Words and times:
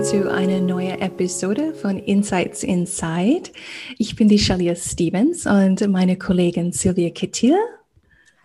willkommen 0.00 0.24
zu 0.24 0.32
einer 0.32 0.60
neuen 0.60 0.98
Episode 1.00 1.74
von 1.74 1.98
Insights 1.98 2.62
Inside. 2.62 3.50
Ich 3.98 4.16
bin 4.16 4.28
die 4.28 4.38
Shalia 4.38 4.74
Stevens 4.74 5.46
und 5.46 5.86
meine 5.88 6.16
Kollegin 6.16 6.72
Sylvia 6.72 7.10
Kittil. 7.10 7.56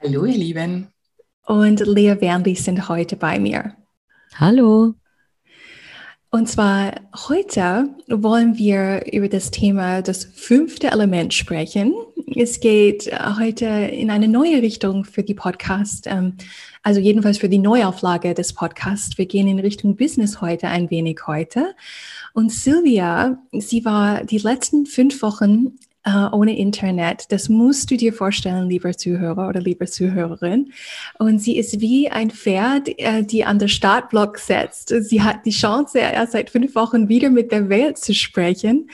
Hallo, 0.04 0.26
ihr 0.26 0.38
Lieben. 0.38 0.88
Und 1.46 1.80
Lea 1.80 2.20
Wernli 2.20 2.56
sind 2.56 2.90
heute 2.90 3.16
bei 3.16 3.40
mir. 3.40 3.74
Hallo. 4.36 4.96
Und 6.30 6.50
zwar 6.50 6.96
heute 7.30 7.88
wollen 8.10 8.58
wir 8.58 9.06
über 9.14 9.30
das 9.30 9.50
Thema 9.50 10.02
das 10.02 10.26
fünfte 10.26 10.88
Element 10.92 11.34
sprechen. 11.34 11.94
Es 12.36 12.60
geht 12.60 13.10
heute 13.40 13.66
in 13.66 14.10
eine 14.12 14.28
neue 14.28 14.62
Richtung 14.62 15.06
für 15.06 15.24
die 15.24 15.36
Podcast. 15.36 16.10
Also 16.86 17.00
jedenfalls 17.00 17.40
für 17.40 17.50
die 17.50 17.58
Neuauflage 17.58 18.36
des 18.36 18.54
Podcasts. 18.54 19.18
Wir 19.18 19.26
gehen 19.26 19.48
in 19.48 19.58
Richtung 19.58 19.96
Business 19.96 20.40
heute 20.40 20.68
ein 20.68 20.92
wenig 20.92 21.22
heute. 21.26 21.74
Und 22.32 22.52
Sylvia, 22.52 23.40
sie 23.54 23.86
war 23.86 24.24
die 24.24 24.38
letzten 24.38 24.86
fünf 24.86 25.24
Wochen 25.24 25.80
äh, 26.06 26.28
ohne 26.32 26.58
Internet. 26.58 27.32
Das 27.32 27.50
musst 27.50 27.90
du 27.92 27.98
dir 27.98 28.14
vorstellen, 28.14 28.70
lieber 28.70 28.96
Zuhörer 28.96 29.50
oder 29.50 29.60
liebe 29.60 29.88
Zuhörerin. 29.88 30.72
Und 31.18 31.40
sie 31.40 31.58
ist 31.58 31.82
wie 31.82 32.10
ein 32.10 32.30
Pferd, 32.30 32.88
äh, 33.00 33.24
die 33.24 33.44
an 33.44 33.60
der 33.60 33.68
Startblock 33.68 34.38
setzt. 34.38 34.90
Sie 34.90 35.22
hat 35.24 35.46
die 35.46 35.52
Chance, 35.52 35.98
erst 36.00 36.34
seit 36.34 36.52
fünf 36.52 36.76
Wochen 36.76 37.10
wieder 37.10 37.30
mit 37.30 37.52
der 37.52 37.70
Welt 37.70 37.98
zu 37.98 38.14
sprechen. 38.14 38.90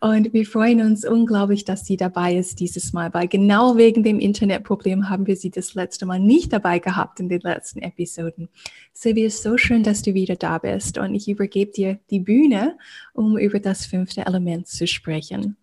Und 0.00 0.32
wir 0.32 0.46
freuen 0.46 0.82
uns 0.82 1.06
unglaublich, 1.06 1.64
dass 1.64 1.86
sie 1.86 1.96
dabei 1.96 2.36
ist 2.36 2.60
dieses 2.60 2.92
Mal, 2.92 3.12
weil 3.14 3.26
genau 3.26 3.76
wegen 3.76 4.02
dem 4.02 4.20
Internetproblem 4.20 5.08
haben 5.08 5.26
wir 5.26 5.36
sie 5.36 5.50
das 5.50 5.74
letzte 5.74 6.04
Mal 6.04 6.20
nicht 6.20 6.52
dabei 6.52 6.78
gehabt 6.78 7.20
in 7.20 7.28
den 7.28 7.40
letzten 7.40 7.80
Episoden. 7.80 8.48
Sylvia, 8.92 9.26
es 9.26 9.36
ist 9.36 9.44
so 9.44 9.56
schön, 9.56 9.82
dass 9.82 10.02
du 10.02 10.12
wieder 10.12 10.36
da 10.36 10.58
bist 10.58 10.98
und 10.98 11.14
ich 11.14 11.26
übergebe 11.26 11.72
dir 11.72 11.98
die 12.10 12.20
Bühne, 12.20 12.76
um 13.14 13.38
über 13.38 13.60
das 13.60 13.86
fünfte 13.86 14.26
Element 14.26 14.68
zu 14.68 14.86
sprechen. 14.86 15.56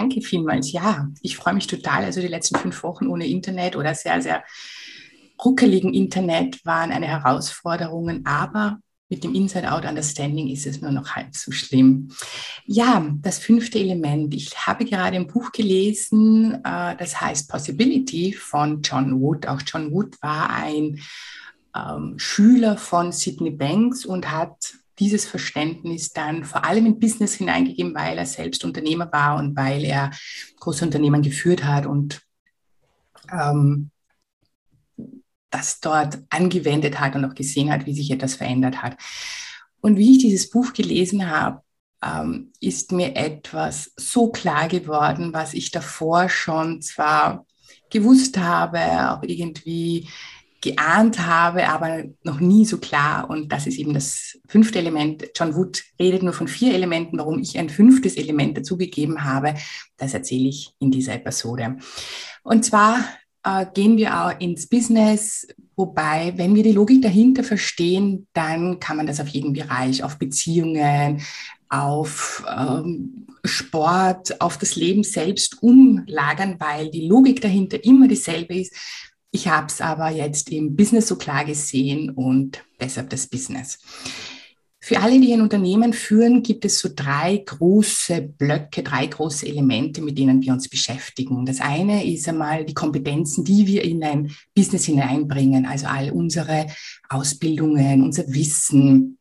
Danke 0.00 0.22
vielmals. 0.22 0.72
Ja, 0.72 1.08
ich 1.20 1.36
freue 1.36 1.52
mich 1.52 1.66
total. 1.66 2.04
Also 2.04 2.22
die 2.22 2.26
letzten 2.28 2.56
fünf 2.56 2.82
Wochen 2.82 3.06
ohne 3.08 3.26
Internet 3.26 3.76
oder 3.76 3.94
sehr, 3.94 4.22
sehr 4.22 4.42
ruckeligen 5.44 5.92
Internet 5.92 6.64
waren 6.64 6.90
eine 6.90 7.06
Herausforderung, 7.06 8.24
aber 8.24 8.78
mit 9.10 9.24
dem 9.24 9.34
Inside-Out-Understanding 9.34 10.48
ist 10.48 10.66
es 10.66 10.80
nur 10.80 10.90
noch 10.90 11.16
halb 11.16 11.36
so 11.36 11.52
schlimm. 11.52 12.12
Ja, 12.64 13.06
das 13.20 13.40
fünfte 13.40 13.78
Element. 13.78 14.32
Ich 14.32 14.66
habe 14.66 14.86
gerade 14.86 15.16
ein 15.16 15.26
Buch 15.26 15.52
gelesen, 15.52 16.54
äh, 16.64 16.96
das 16.96 17.20
heißt 17.20 17.50
Possibility 17.50 18.32
von 18.32 18.80
John 18.80 19.20
Wood. 19.20 19.46
Auch 19.48 19.60
John 19.66 19.92
Wood 19.92 20.16
war 20.22 20.48
ein 20.48 20.98
ähm, 21.76 22.14
Schüler 22.16 22.78
von 22.78 23.12
Sidney 23.12 23.50
Banks 23.50 24.06
und 24.06 24.30
hat 24.30 24.79
dieses 25.00 25.24
Verständnis 25.24 26.12
dann 26.12 26.44
vor 26.44 26.64
allem 26.64 26.86
in 26.86 27.00
Business 27.00 27.34
hineingegeben, 27.34 27.94
weil 27.94 28.18
er 28.18 28.26
selbst 28.26 28.64
Unternehmer 28.64 29.10
war 29.12 29.36
und 29.38 29.56
weil 29.56 29.84
er 29.84 30.10
große 30.60 30.84
Unternehmen 30.84 31.22
geführt 31.22 31.64
hat 31.64 31.86
und 31.86 32.20
ähm, 33.32 33.90
das 35.50 35.80
dort 35.80 36.18
angewendet 36.30 37.00
hat 37.00 37.16
und 37.16 37.24
auch 37.24 37.34
gesehen 37.34 37.72
hat, 37.72 37.86
wie 37.86 37.94
sich 37.94 38.10
etwas 38.10 38.34
verändert 38.34 38.82
hat. 38.82 38.96
Und 39.80 39.96
wie 39.96 40.12
ich 40.12 40.18
dieses 40.18 40.50
Buch 40.50 40.72
gelesen 40.72 41.28
habe, 41.30 41.62
ähm, 42.02 42.52
ist 42.60 42.92
mir 42.92 43.16
etwas 43.16 43.92
so 43.96 44.30
klar 44.30 44.68
geworden, 44.68 45.32
was 45.32 45.54
ich 45.54 45.70
davor 45.70 46.28
schon 46.28 46.82
zwar 46.82 47.46
gewusst 47.90 48.38
habe, 48.38 48.78
auch 49.10 49.22
irgendwie 49.22 50.08
geahnt 50.60 51.18
habe, 51.26 51.68
aber 51.68 52.04
noch 52.22 52.40
nie 52.40 52.64
so 52.64 52.78
klar. 52.78 53.30
Und 53.30 53.50
das 53.50 53.66
ist 53.66 53.78
eben 53.78 53.94
das 53.94 54.38
fünfte 54.46 54.78
Element. 54.78 55.28
John 55.34 55.54
Wood 55.54 55.82
redet 55.98 56.22
nur 56.22 56.32
von 56.32 56.48
vier 56.48 56.74
Elementen, 56.74 57.18
warum 57.18 57.38
ich 57.38 57.58
ein 57.58 57.70
fünftes 57.70 58.16
Element 58.16 58.58
dazugegeben 58.58 59.24
habe. 59.24 59.54
Das 59.96 60.14
erzähle 60.14 60.48
ich 60.48 60.70
in 60.78 60.90
dieser 60.90 61.14
Episode. 61.14 61.76
Und 62.42 62.64
zwar 62.64 63.04
äh, 63.42 63.66
gehen 63.72 63.96
wir 63.96 64.22
auch 64.22 64.38
ins 64.38 64.68
Business, 64.68 65.48
wobei, 65.76 66.34
wenn 66.36 66.54
wir 66.54 66.62
die 66.62 66.72
Logik 66.72 67.00
dahinter 67.00 67.42
verstehen, 67.42 68.26
dann 68.34 68.80
kann 68.80 68.98
man 68.98 69.06
das 69.06 69.20
auf 69.20 69.28
jeden 69.28 69.54
Bereich, 69.54 70.04
auf 70.04 70.18
Beziehungen, 70.18 71.22
auf 71.70 72.44
ähm, 72.54 73.26
Sport, 73.44 74.40
auf 74.40 74.58
das 74.58 74.76
Leben 74.76 75.04
selbst 75.04 75.62
umlagern, 75.62 76.56
weil 76.58 76.90
die 76.90 77.06
Logik 77.06 77.40
dahinter 77.40 77.82
immer 77.82 78.08
dieselbe 78.08 78.56
ist. 78.56 78.74
Ich 79.32 79.48
habe 79.48 79.66
es 79.68 79.80
aber 79.80 80.10
jetzt 80.10 80.50
im 80.50 80.74
Business 80.74 81.08
so 81.08 81.16
klar 81.16 81.44
gesehen 81.44 82.10
und 82.10 82.64
deshalb 82.80 83.10
das 83.10 83.26
Business. 83.26 83.78
Für 84.82 85.00
alle, 85.00 85.20
die 85.20 85.32
ein 85.32 85.42
Unternehmen 85.42 85.92
führen, 85.92 86.42
gibt 86.42 86.64
es 86.64 86.78
so 86.78 86.88
drei 86.94 87.36
große 87.36 88.22
Blöcke, 88.22 88.82
drei 88.82 89.06
große 89.06 89.46
Elemente, 89.46 90.00
mit 90.00 90.16
denen 90.16 90.40
wir 90.40 90.54
uns 90.54 90.68
beschäftigen. 90.68 91.44
Das 91.44 91.60
eine 91.60 92.04
ist 92.04 92.26
einmal 92.28 92.64
die 92.64 92.74
Kompetenzen, 92.74 93.44
die 93.44 93.66
wir 93.66 93.84
in 93.84 94.02
ein 94.02 94.34
Business 94.54 94.86
hineinbringen, 94.86 95.66
also 95.66 95.86
all 95.86 96.10
unsere 96.10 96.66
Ausbildungen, 97.10 98.02
unser 98.02 98.26
Wissen, 98.28 99.18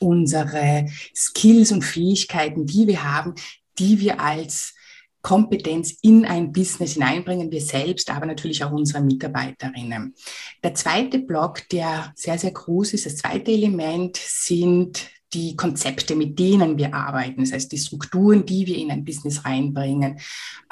unsere 0.00 0.86
Skills 1.14 1.70
und 1.70 1.82
Fähigkeiten, 1.82 2.66
die 2.66 2.88
wir 2.88 3.04
haben, 3.04 3.34
die 3.78 4.00
wir 4.00 4.20
als 4.20 4.74
Kompetenz 5.22 5.98
in 6.02 6.24
ein 6.24 6.52
Business 6.52 6.94
hineinbringen, 6.94 7.50
wir 7.50 7.60
selbst, 7.60 8.10
aber 8.10 8.26
natürlich 8.26 8.64
auch 8.64 8.72
unsere 8.72 9.02
Mitarbeiterinnen. 9.02 10.14
Der 10.62 10.74
zweite 10.74 11.18
Block, 11.18 11.68
der 11.68 12.12
sehr, 12.16 12.38
sehr 12.38 12.52
groß 12.52 12.94
ist, 12.94 13.06
das 13.06 13.16
zweite 13.16 13.50
Element 13.50 14.16
sind 14.16 15.10
die 15.32 15.54
Konzepte, 15.54 16.16
mit 16.16 16.38
denen 16.38 16.76
wir 16.76 16.92
arbeiten, 16.92 17.42
das 17.42 17.52
heißt 17.52 17.70
die 17.70 17.78
Strukturen, 17.78 18.44
die 18.44 18.66
wir 18.66 18.76
in 18.76 18.90
ein 18.90 19.04
Business 19.04 19.44
reinbringen, 19.44 20.18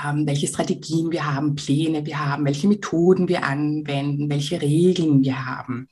ähm, 0.04 0.26
welche 0.26 0.48
Strategien 0.48 1.12
wir 1.12 1.32
haben, 1.32 1.54
Pläne 1.54 2.04
wir 2.04 2.18
haben, 2.18 2.44
welche 2.44 2.66
Methoden 2.66 3.28
wir 3.28 3.44
anwenden, 3.44 4.28
welche 4.28 4.60
Regeln 4.60 5.22
wir 5.22 5.46
haben. 5.46 5.88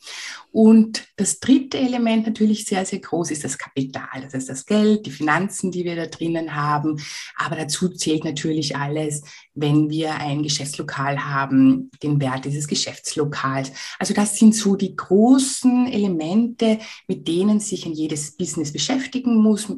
Und 0.50 1.05
das 1.16 1.40
dritte 1.40 1.78
Element 1.78 2.26
natürlich 2.26 2.66
sehr, 2.66 2.84
sehr 2.84 2.98
groß 2.98 3.30
ist 3.30 3.42
das 3.42 3.56
Kapital, 3.56 4.20
das 4.22 4.34
heißt 4.34 4.50
das 4.50 4.66
Geld, 4.66 5.06
die 5.06 5.10
Finanzen, 5.10 5.72
die 5.72 5.84
wir 5.84 5.96
da 5.96 6.06
drinnen 6.06 6.54
haben. 6.54 7.00
Aber 7.36 7.56
dazu 7.56 7.88
zählt 7.88 8.24
natürlich 8.24 8.76
alles, 8.76 9.22
wenn 9.54 9.88
wir 9.88 10.14
ein 10.16 10.42
Geschäftslokal 10.42 11.24
haben, 11.24 11.90
den 12.02 12.20
Wert 12.20 12.44
dieses 12.44 12.68
Geschäftslokals. 12.68 13.72
Also 13.98 14.12
das 14.12 14.38
sind 14.38 14.54
so 14.54 14.76
die 14.76 14.94
großen 14.94 15.90
Elemente, 15.90 16.78
mit 17.08 17.26
denen 17.26 17.60
sich 17.60 17.86
ein 17.86 17.92
jedes 17.92 18.36
Business 18.36 18.70
beschäftigen 18.70 19.36
muss, 19.36 19.72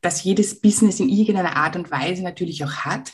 dass 0.00 0.22
jedes 0.22 0.60
Business 0.60 1.00
in 1.00 1.08
irgendeiner 1.08 1.56
Art 1.56 1.74
und 1.74 1.90
Weise 1.90 2.22
natürlich 2.22 2.64
auch 2.64 2.72
hat. 2.84 3.12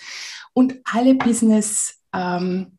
Und 0.53 0.75
alle 0.85 1.15
Business 1.15 2.01
ähm, 2.13 2.79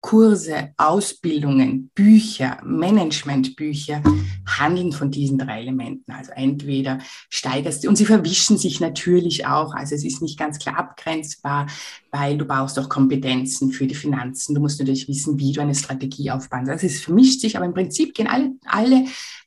Kurse, 0.00 0.72
Ausbildungen, 0.78 1.90
Bücher, 1.94 2.58
Managementbücher 2.64 4.02
handeln 4.46 4.92
von 4.92 5.10
diesen 5.10 5.36
drei 5.36 5.60
Elementen. 5.60 6.10
Also 6.12 6.32
entweder 6.32 6.98
steigerst 7.28 7.84
du, 7.84 7.88
und 7.88 7.96
sie 7.96 8.06
verwischen 8.06 8.56
sich 8.56 8.80
natürlich 8.80 9.46
auch. 9.46 9.74
Also 9.74 9.94
es 9.94 10.04
ist 10.04 10.22
nicht 10.22 10.38
ganz 10.38 10.58
klar 10.58 10.78
abgrenzbar, 10.78 11.66
weil 12.10 12.38
du 12.38 12.46
brauchst 12.46 12.78
auch 12.78 12.88
Kompetenzen 12.88 13.72
für 13.72 13.86
die 13.86 13.94
Finanzen. 13.94 14.54
Du 14.54 14.60
musst 14.60 14.78
natürlich 14.80 15.06
wissen, 15.06 15.38
wie 15.38 15.52
du 15.52 15.60
eine 15.60 15.74
Strategie 15.74 16.30
aufbaust. 16.30 16.70
Also 16.70 16.86
es 16.86 17.02
vermischt 17.02 17.40
sich, 17.40 17.56
aber 17.56 17.66
im 17.66 17.74
Prinzip 17.74 18.14
gehen 18.14 18.26
alle, 18.26 18.52
alle 18.64 19.04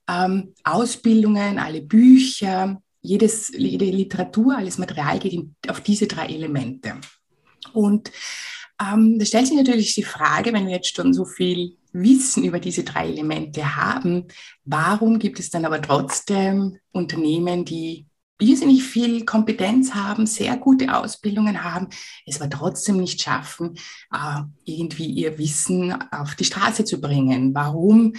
ähm, 0.07 0.53
Ausbildungen, 0.63 1.57
alle 1.57 1.81
Bücher, 1.81 2.79
jedes, 3.01 3.51
jede 3.55 3.85
Literatur, 3.85 4.55
alles 4.55 4.77
Material 4.77 5.19
geht 5.19 5.33
in, 5.33 5.55
auf 5.67 5.81
diese 5.81 6.07
drei 6.07 6.27
Elemente. 6.27 6.93
Und 7.73 8.11
ähm, 8.81 9.19
da 9.19 9.25
stellt 9.25 9.47
sich 9.47 9.57
natürlich 9.57 9.95
die 9.95 10.03
Frage, 10.03 10.53
wenn 10.53 10.67
wir 10.67 10.75
jetzt 10.75 10.95
schon 10.95 11.13
so 11.13 11.25
viel 11.25 11.77
Wissen 11.91 12.43
über 12.43 12.59
diese 12.59 12.83
drei 12.83 13.07
Elemente 13.07 13.75
haben, 13.75 14.27
warum 14.65 15.19
gibt 15.19 15.39
es 15.39 15.49
dann 15.49 15.65
aber 15.65 15.81
trotzdem 15.81 16.79
Unternehmen, 16.91 17.65
die 17.65 18.07
irrsinnig 18.39 18.83
viel 18.83 19.25
Kompetenz 19.25 19.93
haben, 19.93 20.25
sehr 20.25 20.57
gute 20.57 20.95
Ausbildungen 20.95 21.63
haben, 21.63 21.87
es 22.25 22.41
aber 22.41 22.49
trotzdem 22.49 22.97
nicht 22.97 23.21
schaffen, 23.21 23.77
äh, 24.11 24.41
irgendwie 24.65 25.05
ihr 25.05 25.37
Wissen 25.37 25.93
auf 26.11 26.35
die 26.35 26.45
Straße 26.45 26.83
zu 26.83 26.99
bringen? 26.99 27.53
Warum 27.53 28.13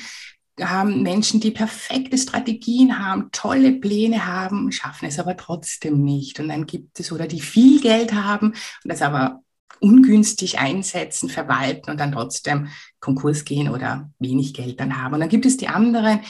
haben 0.60 1.02
Menschen, 1.02 1.40
die 1.40 1.50
perfekte 1.50 2.16
Strategien 2.16 2.98
haben, 2.98 3.30
tolle 3.32 3.72
Pläne 3.72 4.24
haben, 4.26 4.70
schaffen 4.70 5.06
es 5.06 5.18
aber 5.18 5.36
trotzdem 5.36 6.02
nicht. 6.02 6.38
Und 6.38 6.48
dann 6.48 6.66
gibt 6.66 7.00
es 7.00 7.10
oder 7.10 7.26
die 7.26 7.40
viel 7.40 7.80
Geld 7.80 8.12
haben 8.14 8.48
und 8.48 8.56
das 8.84 9.02
aber 9.02 9.44
ungünstig 9.81 10.59
einsetzen, 10.59 11.29
verwalten 11.29 11.91
und 11.91 12.00
dann 12.00 12.12
trotzdem 12.12 12.69
Konkurs 13.00 13.44
gehen 13.44 13.69
oder 13.69 14.11
wenig 14.19 14.55
Geld 14.55 14.81
dann 14.81 15.03
haben. 15.03 15.15
Und 15.15 15.21
dann 15.21 15.29
gibt 15.29 15.47
es 15.47 15.56
die 15.56 15.69
anderen, 15.69 16.21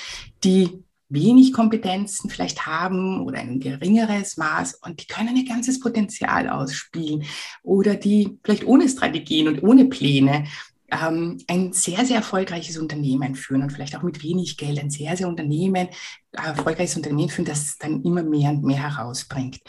die 0.42 0.84
wenig 1.08 1.52
Kompetenzen 1.52 2.30
vielleicht 2.30 2.66
haben 2.66 3.20
oder 3.20 3.38
ein 3.38 3.60
geringeres 3.60 4.36
Maß 4.36 4.74
und 4.82 5.00
die 5.00 5.06
können 5.06 5.36
ihr 5.36 5.44
ganzes 5.44 5.78
Potenzial 5.78 6.48
ausspielen 6.48 7.24
oder 7.62 7.94
die 7.94 8.38
vielleicht 8.42 8.66
ohne 8.66 8.88
Strategien 8.88 9.48
und 9.48 9.62
ohne 9.62 9.84
Pläne 9.84 10.44
ähm, 10.90 11.38
ein 11.46 11.72
sehr, 11.72 12.04
sehr 12.04 12.16
erfolgreiches 12.16 12.78
Unternehmen 12.78 13.34
führen 13.34 13.62
und 13.62 13.72
vielleicht 13.72 13.96
auch 13.96 14.02
mit 14.02 14.22
wenig 14.22 14.56
Geld 14.56 14.78
ein 14.78 14.90
sehr, 14.90 15.16
sehr 15.16 15.28
Unternehmen, 15.28 15.88
äh, 16.32 16.42
erfolgreiches 16.46 16.96
Unternehmen 16.96 17.30
führen, 17.30 17.46
das 17.46 17.78
dann 17.78 18.02
immer 18.02 18.22
mehr 18.22 18.50
und 18.50 18.64
mehr 18.64 18.82
herausbringt. 18.82 19.60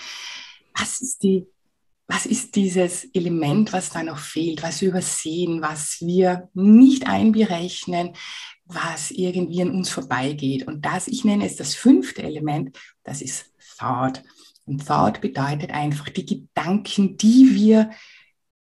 Was 0.77 1.01
ist 1.01 1.24
die 1.24 1.48
was 2.07 2.25
ist 2.25 2.55
dieses 2.55 3.05
Element, 3.13 3.73
was 3.73 3.89
da 3.89 4.03
noch 4.03 4.19
fehlt, 4.19 4.61
was 4.61 4.81
wir 4.81 4.89
übersehen, 4.89 5.61
was 5.61 6.01
wir 6.01 6.49
nicht 6.53 7.07
einberechnen, 7.07 8.11
was 8.65 9.11
irgendwie 9.11 9.61
an 9.61 9.71
uns 9.71 9.89
vorbeigeht. 9.89 10.67
Und 10.67 10.85
das, 10.85 11.07
ich 11.07 11.25
nenne 11.25 11.45
es 11.45 11.55
das 11.55 11.73
fünfte 11.73 12.23
Element, 12.23 12.77
das 13.03 13.21
ist 13.21 13.51
Thought. 13.77 14.23
Und 14.65 14.85
Thought 14.85 15.21
bedeutet 15.21 15.71
einfach 15.71 16.09
die 16.09 16.25
Gedanken, 16.25 17.17
die 17.17 17.55
wir 17.55 17.89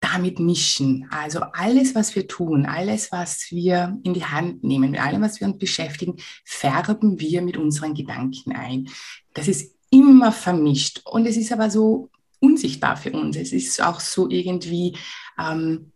damit 0.00 0.38
mischen. 0.38 1.06
Also 1.10 1.40
alles, 1.40 1.94
was 1.94 2.14
wir 2.14 2.28
tun, 2.28 2.66
alles, 2.66 3.10
was 3.12 3.50
wir 3.50 3.98
in 4.02 4.14
die 4.14 4.24
Hand 4.24 4.62
nehmen, 4.62 4.92
mit 4.92 5.00
allem, 5.00 5.22
was 5.22 5.40
wir 5.40 5.48
uns 5.48 5.58
beschäftigen, 5.58 6.16
färben 6.44 7.18
wir 7.18 7.42
mit 7.42 7.56
unseren 7.56 7.94
Gedanken 7.94 8.54
ein. 8.54 8.88
Das 9.34 9.48
ist 9.48 9.74
immer 9.90 10.32
vermischt. 10.32 11.02
Und 11.06 11.26
es 11.26 11.36
ist 11.36 11.52
aber 11.52 11.70
so 11.70 12.10
unsichtbar 12.40 12.96
für 12.96 13.12
uns. 13.12 13.36
Es 13.36 13.52
ist 13.52 13.82
auch 13.82 14.00
so 14.00 14.28
irgendwie 14.28 14.96
ähm, 15.38 15.92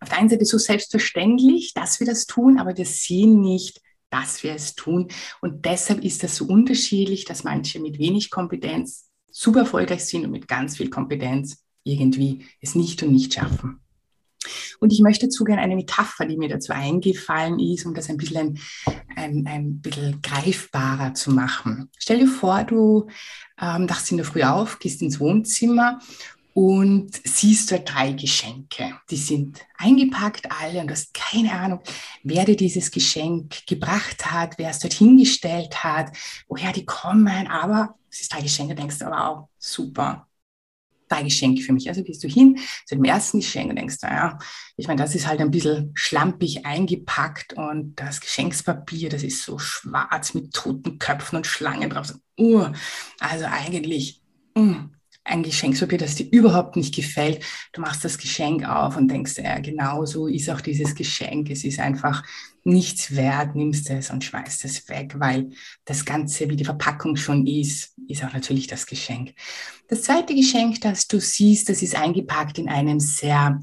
auf 0.00 0.08
der 0.08 0.18
einen 0.18 0.28
Seite 0.28 0.44
so 0.44 0.58
selbstverständlich, 0.58 1.74
dass 1.74 2.00
wir 2.00 2.06
das 2.06 2.26
tun, 2.26 2.58
aber 2.58 2.76
wir 2.76 2.84
sehen 2.84 3.40
nicht, 3.40 3.80
dass 4.10 4.42
wir 4.42 4.54
es 4.54 4.74
tun. 4.74 5.08
Und 5.40 5.64
deshalb 5.64 6.04
ist 6.04 6.22
das 6.22 6.36
so 6.36 6.46
unterschiedlich, 6.46 7.24
dass 7.24 7.44
manche 7.44 7.80
mit 7.80 7.98
wenig 7.98 8.30
Kompetenz 8.30 9.10
super 9.30 9.60
erfolgreich 9.60 10.04
sind 10.04 10.24
und 10.24 10.30
mit 10.30 10.48
ganz 10.48 10.76
viel 10.76 10.90
Kompetenz 10.90 11.64
irgendwie 11.84 12.46
es 12.60 12.74
nicht 12.74 13.02
und 13.02 13.12
nicht 13.12 13.34
schaffen. 13.34 13.80
Und 14.80 14.92
ich 14.92 15.00
möchte 15.00 15.26
dazu 15.26 15.44
gerne 15.44 15.62
eine 15.62 15.76
Metapher, 15.76 16.26
die 16.26 16.36
mir 16.36 16.48
dazu 16.48 16.72
eingefallen 16.72 17.58
ist, 17.58 17.86
um 17.86 17.94
das 17.94 18.08
ein 18.08 18.16
bisschen, 18.16 18.58
ein, 19.14 19.46
ein 19.46 19.80
bisschen 19.80 20.20
greifbarer 20.22 21.14
zu 21.14 21.30
machen. 21.30 21.90
Stell 21.98 22.20
dir 22.20 22.28
vor, 22.28 22.64
du 22.64 23.08
ähm, 23.60 23.88
wachst 23.88 24.10
in 24.10 24.16
der 24.16 24.26
Früh 24.26 24.42
auf, 24.42 24.78
gehst 24.78 25.02
ins 25.02 25.20
Wohnzimmer 25.20 26.00
und 26.56 27.20
siehst 27.24 27.70
dort 27.70 27.92
drei 27.92 28.12
Geschenke. 28.12 28.98
Die 29.10 29.16
sind 29.16 29.60
eingepackt 29.76 30.50
alle 30.50 30.80
und 30.80 30.86
du 30.86 30.92
hast 30.92 31.12
keine 31.12 31.52
Ahnung, 31.52 31.80
wer 32.22 32.46
dir 32.46 32.56
dieses 32.56 32.90
Geschenk 32.90 33.66
gebracht 33.66 34.32
hat, 34.32 34.56
wer 34.56 34.70
es 34.70 34.78
dort 34.78 34.94
hingestellt 34.94 35.84
hat, 35.84 36.16
woher 36.48 36.72
die 36.72 36.86
kommen. 36.86 37.46
Aber 37.48 37.96
es 38.10 38.22
ist 38.22 38.32
drei 38.32 38.40
Geschenke, 38.40 38.74
denkst 38.74 39.00
du, 39.00 39.06
auch 39.06 39.48
super 39.58 40.25
drei 41.08 41.22
Geschenke 41.22 41.62
für 41.62 41.72
mich. 41.72 41.88
Also 41.88 42.02
gehst 42.02 42.22
du 42.24 42.28
hin 42.28 42.58
zu 42.84 42.94
dem 42.94 43.04
ersten 43.04 43.40
Geschenk 43.40 43.70
und 43.70 43.76
denkst, 43.76 43.96
naja, 44.02 44.38
ich 44.76 44.88
meine, 44.88 45.00
das 45.00 45.14
ist 45.14 45.26
halt 45.26 45.40
ein 45.40 45.50
bisschen 45.50 45.92
schlampig 45.94 46.66
eingepackt 46.66 47.54
und 47.54 47.96
das 47.96 48.20
Geschenkspapier, 48.20 49.08
das 49.08 49.22
ist 49.22 49.42
so 49.42 49.58
schwarz 49.58 50.34
mit 50.34 50.52
toten 50.52 50.98
Köpfen 50.98 51.36
und 51.36 51.46
Schlangen 51.46 51.90
drauf. 51.90 52.14
Uh, 52.38 52.66
also 53.18 53.46
eigentlich 53.46 54.20
uh, 54.58 54.76
ein 55.26 55.42
Geschenkspapier, 55.42 55.98
das 55.98 56.14
dir 56.14 56.30
überhaupt 56.30 56.76
nicht 56.76 56.94
gefällt. 56.94 57.44
Du 57.72 57.80
machst 57.80 58.04
das 58.04 58.16
Geschenk 58.16 58.66
auf 58.66 58.96
und 58.96 59.08
denkst, 59.08 59.36
ja, 59.38 59.58
genau 59.58 60.04
so 60.06 60.26
ist 60.26 60.48
auch 60.48 60.60
dieses 60.60 60.94
Geschenk. 60.94 61.50
Es 61.50 61.64
ist 61.64 61.80
einfach 61.80 62.22
nichts 62.64 63.14
wert, 63.14 63.54
nimmst 63.54 63.90
es 63.90 64.10
und 64.10 64.24
schmeißt 64.24 64.64
es 64.64 64.88
weg, 64.88 65.14
weil 65.18 65.50
das 65.84 66.04
Ganze, 66.04 66.48
wie 66.48 66.56
die 66.56 66.64
Verpackung 66.64 67.16
schon 67.16 67.46
ist, 67.46 67.94
ist 68.08 68.24
auch 68.24 68.32
natürlich 68.32 68.66
das 68.66 68.86
Geschenk. 68.86 69.34
Das 69.88 70.02
zweite 70.02 70.34
Geschenk, 70.34 70.80
das 70.80 71.06
du 71.06 71.20
siehst, 71.20 71.68
das 71.68 71.82
ist 71.82 71.94
eingepackt 71.94 72.58
in 72.58 72.68
einem 72.68 72.98
sehr 72.98 73.60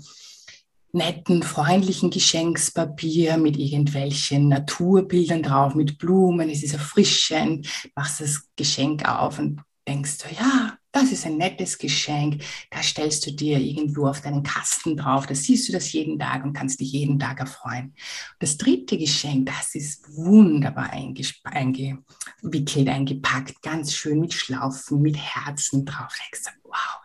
netten, 0.94 1.44
freundlichen 1.44 2.12
Geschenkspapier 2.12 3.38
mit 3.38 3.57
irgendwelchen 3.57 4.48
Naturbildern 4.48 5.42
drauf, 5.42 5.75
mit 5.75 5.98
Blumen. 5.98 6.50
Es 6.50 6.63
ist 6.63 6.74
erfrischend, 6.74 7.68
machst 7.95 8.21
das 8.21 8.48
Geschenk 8.56 9.07
auf 9.10 9.39
und 9.39 9.62
denkst 9.88 10.19
du, 10.19 10.36
ja, 10.36 10.77
das 10.93 11.11
ist 11.11 11.25
ein 11.25 11.37
nettes 11.37 11.77
Geschenk, 11.77 12.43
das 12.69 12.85
stellst 12.85 13.25
du 13.25 13.31
dir 13.31 13.59
irgendwo 13.59 14.07
auf 14.07 14.21
deinen 14.21 14.43
Kasten 14.43 14.95
drauf, 14.95 15.25
da 15.25 15.33
siehst 15.33 15.67
du 15.67 15.73
das 15.73 15.91
jeden 15.91 16.19
Tag 16.19 16.45
und 16.45 16.53
kannst 16.53 16.79
dich 16.79 16.91
jeden 16.91 17.19
Tag 17.19 17.39
erfreuen. 17.39 17.95
Das 18.39 18.57
dritte 18.57 18.97
Geschenk, 18.97 19.47
das 19.47 19.73
ist 19.75 20.15
wunderbar 20.15 20.91
eingewickelt, 20.91 22.87
eingepackt, 22.87 23.61
ganz 23.63 23.93
schön 23.93 24.19
mit 24.19 24.33
Schlaufen, 24.33 25.01
mit 25.01 25.17
Herzen 25.17 25.83
drauf. 25.83 26.15
Da 26.45 26.51
wow, 26.63 27.01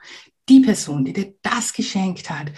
die 0.48 0.60
Person, 0.60 1.04
die 1.04 1.14
dir 1.14 1.34
das 1.42 1.72
geschenkt 1.72 2.28
hat, 2.28 2.52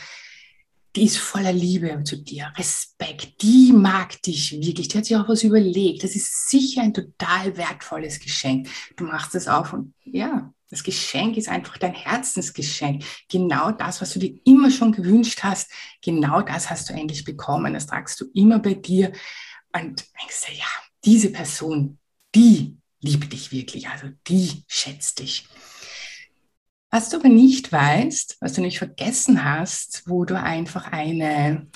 die 0.96 1.04
ist 1.04 1.19
voller 1.19 1.52
Liebe 1.52 2.02
zu 2.04 2.16
dir, 2.16 2.52
Respekt, 2.56 3.42
die 3.42 3.72
mag 3.72 4.20
dich 4.22 4.52
wirklich, 4.52 4.88
die 4.88 4.98
hat 4.98 5.04
sich 5.04 5.16
auch 5.16 5.28
was 5.28 5.44
überlegt. 5.44 6.02
Das 6.02 6.16
ist 6.16 6.48
sicher 6.48 6.82
ein 6.82 6.94
total 6.94 7.56
wertvolles 7.56 8.19
Geschenk. 8.19 8.69
Du 8.96 9.04
machst 9.04 9.34
es 9.34 9.46
auf 9.46 9.72
und 9.72 9.94
ja, 10.04 10.52
das 10.69 10.84
Geschenk 10.84 11.37
ist 11.37 11.48
einfach 11.48 11.78
dein 11.78 11.94
Herzensgeschenk. 11.94 13.04
Genau 13.28 13.72
das, 13.72 14.00
was 14.00 14.12
du 14.12 14.20
dir 14.20 14.38
immer 14.44 14.70
schon 14.70 14.92
gewünscht 14.92 15.40
hast, 15.42 15.70
genau 16.02 16.42
das 16.42 16.70
hast 16.70 16.88
du 16.88 16.92
endlich 16.92 17.25
bekommen. 17.25 17.75
Das 17.75 17.87
tragst 17.87 18.20
du 18.20 18.26
immer 18.34 18.58
bei 18.58 18.75
dir 18.75 19.12
und 19.72 20.04
denkst 20.20 20.46
dir, 20.48 20.56
ja, 20.56 20.66
diese 21.04 21.31
Person, 21.31 21.98
die 22.34 22.76
liebt 23.00 23.32
dich 23.32 23.52
wirklich, 23.52 23.88
also 23.88 24.08
die 24.28 24.64
schätzt 24.66 25.20
dich. 25.20 25.46
Was 26.90 27.08
du 27.08 27.19
aber 27.19 27.28
nicht 27.28 27.70
weißt, 27.70 28.38
was 28.40 28.54
du 28.54 28.62
nicht 28.62 28.78
vergessen 28.78 29.44
hast, 29.44 30.02
wo 30.06 30.25
du 30.25 30.38
einfach 30.38 30.90
eine, 30.90 31.69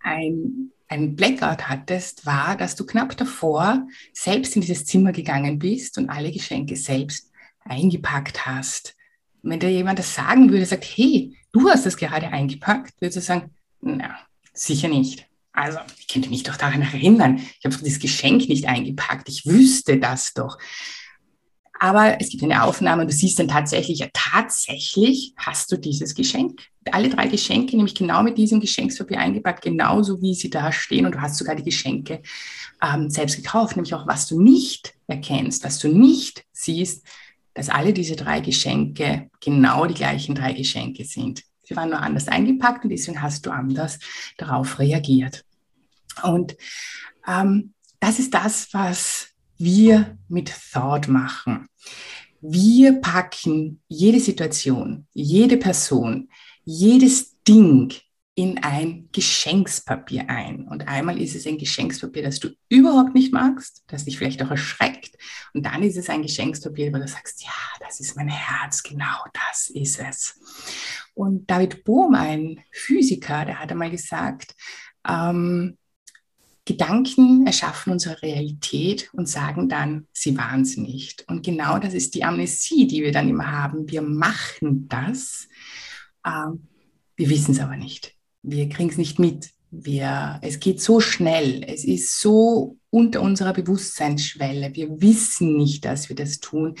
ein, 0.00 0.72
ein 0.88 1.16
Blackout 1.16 1.68
hattest, 1.68 2.24
war, 2.24 2.56
dass 2.56 2.76
du 2.76 2.86
knapp 2.86 3.14
davor 3.18 3.86
selbst 4.14 4.56
in 4.56 4.62
dieses 4.62 4.86
Zimmer 4.86 5.12
gegangen 5.12 5.58
bist 5.58 5.98
und 5.98 6.08
alle 6.08 6.32
Geschenke 6.32 6.76
selbst 6.76 7.30
eingepackt 7.60 8.46
hast. 8.46 8.96
wenn 9.42 9.60
dir 9.60 9.70
jemand 9.70 9.98
das 9.98 10.14
sagen 10.14 10.50
würde, 10.50 10.64
sagt, 10.64 10.84
hey, 10.84 11.36
du 11.52 11.68
hast 11.68 11.84
das 11.84 11.96
gerade 11.96 12.28
eingepackt, 12.28 13.00
würdest 13.00 13.18
du 13.18 13.20
sagen, 13.20 13.54
na, 13.80 14.18
sicher 14.52 14.88
nicht. 14.88 15.26
Also, 15.52 15.78
ich 15.98 16.08
könnte 16.08 16.30
mich 16.30 16.42
doch 16.42 16.56
daran 16.56 16.82
erinnern, 16.82 17.36
ich 17.36 17.64
habe 17.64 17.76
dieses 17.76 17.98
Geschenk 17.98 18.48
nicht 18.48 18.66
eingepackt, 18.66 19.28
ich 19.28 19.44
wüsste 19.44 19.98
das 19.98 20.32
doch. 20.32 20.58
Aber 21.80 22.20
es 22.20 22.30
gibt 22.30 22.42
eine 22.42 22.64
Aufnahme 22.64 23.02
und 23.02 23.10
du 23.10 23.14
siehst 23.14 23.38
dann 23.38 23.48
tatsächlich, 23.48 24.00
ja, 24.00 24.08
tatsächlich 24.12 25.32
hast 25.36 25.70
du 25.70 25.76
dieses 25.76 26.14
Geschenk. 26.14 26.60
Alle 26.90 27.08
drei 27.08 27.28
Geschenke, 27.28 27.76
nämlich 27.76 27.94
genau 27.94 28.22
mit 28.22 28.38
diesem 28.38 28.60
Geschenkspapier 28.60 29.18
eingepackt, 29.18 29.62
genauso 29.62 30.20
wie 30.20 30.34
sie 30.34 30.50
da 30.50 30.72
stehen. 30.72 31.06
Und 31.06 31.12
du 31.12 31.20
hast 31.20 31.36
sogar 31.36 31.54
die 31.54 31.62
Geschenke 31.62 32.22
ähm, 32.82 33.10
selbst 33.10 33.36
gekauft, 33.36 33.76
nämlich 33.76 33.94
auch 33.94 34.06
was 34.06 34.26
du 34.26 34.40
nicht 34.40 34.94
erkennst, 35.06 35.64
was 35.64 35.78
du 35.78 35.88
nicht 35.88 36.44
siehst, 36.52 37.06
dass 37.54 37.68
alle 37.68 37.92
diese 37.92 38.16
drei 38.16 38.40
Geschenke 38.40 39.28
genau 39.40 39.86
die 39.86 39.94
gleichen 39.94 40.34
drei 40.34 40.52
Geschenke 40.52 41.04
sind. 41.04 41.42
Sie 41.62 41.76
waren 41.76 41.90
nur 41.90 42.00
anders 42.00 42.28
eingepackt 42.28 42.84
und 42.84 42.90
deswegen 42.90 43.20
hast 43.20 43.44
du 43.44 43.50
anders 43.50 43.98
darauf 44.36 44.78
reagiert. 44.78 45.44
Und 46.22 46.56
ähm, 47.26 47.74
das 48.00 48.18
ist 48.18 48.32
das, 48.32 48.72
was 48.72 49.27
wir 49.58 50.16
mit 50.28 50.52
Thought 50.72 51.08
machen. 51.08 51.68
Wir 52.40 53.00
packen 53.00 53.82
jede 53.88 54.20
Situation, 54.20 55.06
jede 55.12 55.56
Person, 55.56 56.30
jedes 56.64 57.42
Ding 57.42 57.92
in 58.38 58.58
ein 58.58 59.08
Geschenkspapier 59.10 60.30
ein. 60.30 60.68
Und 60.68 60.86
einmal 60.86 61.20
ist 61.20 61.34
es 61.34 61.44
ein 61.44 61.58
Geschenkspapier, 61.58 62.22
das 62.22 62.38
du 62.38 62.50
überhaupt 62.68 63.12
nicht 63.12 63.32
magst, 63.32 63.82
das 63.88 64.04
dich 64.04 64.16
vielleicht 64.16 64.40
auch 64.44 64.50
erschreckt. 64.52 65.16
Und 65.54 65.66
dann 65.66 65.82
ist 65.82 65.96
es 65.96 66.08
ein 66.08 66.22
Geschenkspapier, 66.22 66.92
wo 66.92 66.98
du 66.98 67.08
sagst, 67.08 67.42
ja, 67.42 67.50
das 67.80 67.98
ist 67.98 68.14
mein 68.14 68.28
Herz, 68.28 68.84
genau 68.84 69.24
das 69.32 69.70
ist 69.70 69.98
es. 69.98 70.40
Und 71.14 71.50
David 71.50 71.82
Bohm, 71.82 72.14
ein 72.14 72.62
Physiker, 72.70 73.44
der 73.44 73.58
hat 73.58 73.72
einmal 73.72 73.90
gesagt, 73.90 74.54
ähm, 75.08 75.76
Gedanken 76.68 77.46
erschaffen 77.46 77.94
unsere 77.94 78.20
Realität 78.20 79.08
und 79.14 79.26
sagen 79.26 79.70
dann, 79.70 80.06
sie 80.12 80.36
waren 80.36 80.60
es 80.60 80.76
nicht. 80.76 81.24
Und 81.26 81.42
genau 81.42 81.78
das 81.78 81.94
ist 81.94 82.14
die 82.14 82.24
Amnesie, 82.24 82.86
die 82.86 83.02
wir 83.02 83.10
dann 83.10 83.30
immer 83.30 83.50
haben. 83.50 83.88
Wir 83.90 84.02
machen 84.02 84.86
das, 84.86 85.48
äh, 86.24 86.50
wir 87.16 87.30
wissen 87.30 87.52
es 87.52 87.60
aber 87.60 87.78
nicht. 87.78 88.14
Wir 88.42 88.68
kriegen 88.68 88.90
es 88.90 88.98
nicht 88.98 89.18
mit. 89.18 89.50
Wir, 89.70 90.38
es 90.42 90.60
geht 90.60 90.82
so 90.82 91.00
schnell, 91.00 91.62
es 91.66 91.84
ist 91.84 92.20
so 92.20 92.76
unter 92.90 93.22
unserer 93.22 93.52
Bewusstseinsschwelle. 93.54 94.74
Wir 94.74 95.00
wissen 95.00 95.56
nicht, 95.56 95.86
dass 95.86 96.08
wir 96.10 96.16
das 96.16 96.40
tun. 96.40 96.74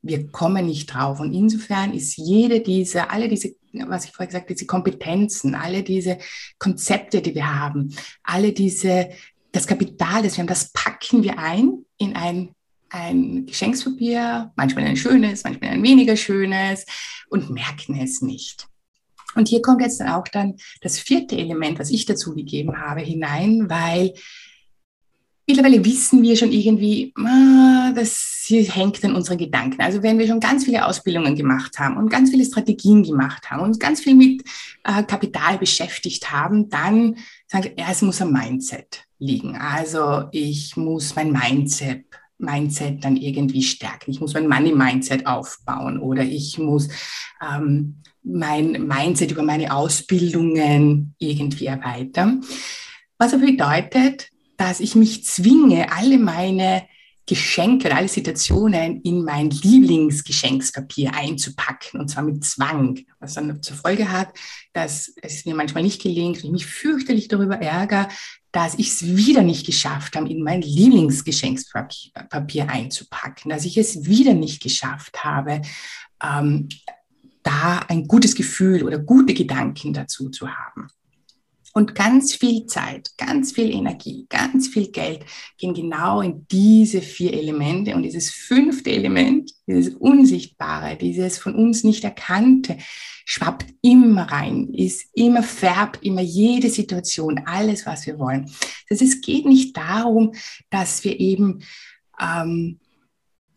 Wir 0.00 0.26
kommen 0.28 0.66
nicht 0.66 0.86
drauf. 0.86 1.20
Und 1.20 1.34
insofern 1.34 1.92
ist 1.92 2.16
jede 2.16 2.60
diese, 2.60 3.10
alle 3.10 3.28
diese, 3.28 3.54
was 3.72 4.06
ich 4.06 4.12
vorher 4.12 4.26
gesagt 4.26 4.44
habe, 4.44 4.54
diese 4.54 4.66
Kompetenzen, 4.66 5.54
alle 5.54 5.82
diese 5.82 6.18
Konzepte, 6.58 7.22
die 7.22 7.34
wir 7.34 7.60
haben, 7.60 7.94
alle 8.22 8.52
diese, 8.52 9.10
das 9.54 9.66
Kapital, 9.66 10.22
das 10.22 10.36
wir 10.36 10.42
haben, 10.42 10.48
das 10.48 10.72
packen 10.72 11.22
wir 11.22 11.38
ein 11.38 11.84
in 11.96 12.16
ein 12.16 12.54
ein 12.90 13.44
Geschenkspapier, 13.46 14.52
manchmal 14.54 14.84
ein 14.84 14.96
schönes, 14.96 15.42
manchmal 15.42 15.70
ein 15.70 15.82
weniger 15.82 16.16
schönes 16.16 16.86
und 17.28 17.50
merken 17.50 17.98
es 18.00 18.22
nicht. 18.22 18.68
Und 19.34 19.48
hier 19.48 19.62
kommt 19.62 19.82
jetzt 19.82 20.00
auch 20.00 20.28
dann 20.28 20.54
das 20.80 21.00
vierte 21.00 21.36
Element, 21.36 21.80
was 21.80 21.90
ich 21.90 22.06
dazu 22.06 22.34
gegeben 22.36 22.78
habe, 22.78 23.00
hinein, 23.00 23.68
weil 23.68 24.14
mittlerweile 25.44 25.84
wissen 25.84 26.22
wir 26.22 26.36
schon 26.36 26.52
irgendwie, 26.52 27.12
ah, 27.16 27.92
das 27.96 28.46
hängt 28.48 29.04
an 29.04 29.16
unseren 29.16 29.38
Gedanken. 29.38 29.82
Also 29.82 30.02
wenn 30.04 30.18
wir 30.18 30.28
schon 30.28 30.38
ganz 30.38 30.64
viele 30.64 30.86
Ausbildungen 30.86 31.34
gemacht 31.34 31.78
haben 31.80 31.96
und 31.96 32.10
ganz 32.10 32.30
viele 32.30 32.44
Strategien 32.44 33.02
gemacht 33.02 33.50
haben 33.50 33.62
und 33.62 33.80
ganz 33.80 34.00
viel 34.00 34.14
mit 34.14 34.44
äh, 34.84 35.02
Kapital 35.02 35.58
beschäftigt 35.58 36.30
haben, 36.30 36.68
dann 36.68 37.16
sagen 37.48 37.64
wir, 37.64 37.74
ja, 37.76 37.90
es 37.90 38.02
muss 38.02 38.22
am 38.22 38.32
Mindset 38.32 39.03
liegen. 39.18 39.56
Also 39.56 40.28
ich 40.32 40.76
muss 40.76 41.14
mein 41.16 41.32
Mindset 41.32 42.04
Mindset 42.38 43.04
dann 43.04 43.16
irgendwie 43.16 43.62
stärken. 43.62 44.10
Ich 44.10 44.20
muss 44.20 44.34
mein 44.34 44.48
Money-Mindset 44.48 45.26
aufbauen 45.26 45.98
oder 45.98 46.22
ich 46.22 46.58
muss 46.58 46.88
ähm, 47.40 48.02
mein 48.22 48.86
Mindset 48.86 49.30
über 49.30 49.42
meine 49.42 49.74
Ausbildungen 49.74 51.14
irgendwie 51.18 51.66
erweitern. 51.66 52.44
Was 53.18 53.34
aber 53.34 53.46
bedeutet, 53.46 54.30
dass 54.56 54.80
ich 54.80 54.94
mich 54.94 55.24
zwinge, 55.24 55.92
alle 55.92 56.18
meine 56.18 56.84
Geschenke 57.26 57.86
oder 57.86 57.96
alle 57.96 58.08
Situationen 58.08 59.00
in 59.02 59.24
mein 59.24 59.50
Lieblingsgeschenkspapier 59.50 61.14
einzupacken 61.14 62.00
und 62.00 62.08
zwar 62.08 62.22
mit 62.22 62.44
Zwang, 62.44 63.00
was 63.18 63.34
dann 63.34 63.60
zur 63.62 63.76
Folge 63.76 64.12
hat, 64.12 64.28
dass 64.74 65.12
es 65.22 65.46
mir 65.46 65.54
manchmal 65.54 65.82
nicht 65.82 66.02
gelingt 66.02 66.38
und 66.38 66.44
ich 66.44 66.50
mich 66.50 66.66
fürchterlich 66.66 67.28
darüber 67.28 67.56
ärgere, 67.56 68.08
dass 68.52 68.78
ich 68.78 68.88
es 68.88 69.16
wieder 69.16 69.42
nicht 69.42 69.64
geschafft 69.66 70.16
habe, 70.16 70.28
in 70.28 70.42
mein 70.42 70.60
Lieblingsgeschenkspapier 70.60 72.68
einzupacken, 72.68 73.50
dass 73.50 73.64
ich 73.64 73.78
es 73.78 74.06
wieder 74.06 74.34
nicht 74.34 74.62
geschafft 74.62 75.24
habe, 75.24 75.62
ähm, 76.22 76.68
da 77.42 77.80
ein 77.88 78.06
gutes 78.06 78.34
Gefühl 78.34 78.82
oder 78.84 78.98
gute 78.98 79.32
Gedanken 79.34 79.92
dazu 79.92 80.30
zu 80.30 80.48
haben. 80.48 80.88
Und 81.76 81.96
ganz 81.96 82.32
viel 82.34 82.66
Zeit, 82.66 83.10
ganz 83.18 83.50
viel 83.50 83.68
Energie, 83.74 84.26
ganz 84.28 84.68
viel 84.68 84.92
Geld 84.92 85.24
gehen 85.58 85.74
genau 85.74 86.20
in 86.20 86.46
diese 86.48 87.02
vier 87.02 87.34
Elemente. 87.34 87.96
Und 87.96 88.04
dieses 88.04 88.30
fünfte 88.30 88.92
Element, 88.92 89.50
dieses 89.66 89.92
Unsichtbare, 89.96 90.96
dieses 90.96 91.38
von 91.38 91.56
uns 91.56 91.82
nicht 91.82 92.04
erkannte, 92.04 92.78
schwappt 93.24 93.74
immer 93.82 94.30
rein, 94.30 94.72
ist 94.72 95.08
immer 95.14 95.42
färbt, 95.42 96.04
immer 96.04 96.20
jede 96.20 96.70
Situation, 96.70 97.40
alles, 97.44 97.86
was 97.86 98.06
wir 98.06 98.20
wollen. 98.20 98.48
Das 98.88 99.00
es 99.00 99.20
geht 99.20 99.44
nicht 99.44 99.76
darum, 99.76 100.32
dass 100.70 101.02
wir 101.02 101.18
eben 101.18 101.64
ähm, 102.20 102.78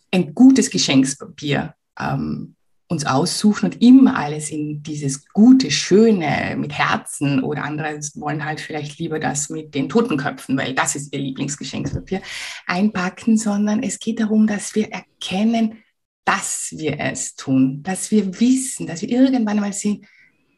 ein 0.10 0.34
gutes 0.34 0.72
Geschenkspapier 0.72 1.76
ähm, 2.00 2.56
uns 2.90 3.06
aussuchen 3.06 3.66
und 3.66 3.82
immer 3.82 4.18
alles 4.18 4.50
in 4.50 4.82
dieses 4.82 5.28
gute, 5.30 5.72
schöne 5.72 6.56
mit 6.58 6.72
Herzen 6.72 7.44
oder 7.44 7.64
andere 7.64 8.00
wollen 8.16 8.46
halt 8.46 8.62
vielleicht 8.62 8.98
lieber 8.98 9.20
das 9.20 9.50
mit 9.50 9.76
den 9.76 9.90
Totenköpfen, 9.90 10.58
weil 10.58 10.74
das 10.74 10.96
ist 10.96 11.14
ihr 11.14 11.20
Lieblingsgeschenkspapier, 11.20 12.22
einpacken, 12.66 13.38
sondern 13.38 13.84
es 13.84 14.00
geht 14.00 14.22
darum, 14.22 14.48
dass 14.48 14.74
wir 14.74 14.90
erkennen, 14.92 15.84
dass 16.24 16.74
wir 16.78 17.00
es 17.00 17.36
tun, 17.36 17.84
dass 17.84 18.12
wir 18.12 18.40
wissen, 18.40 18.88
dass 18.88 19.02
wir 19.02 19.10
irgendwann 19.10 19.58
einmal 19.58 19.74
sehen, 19.74 20.06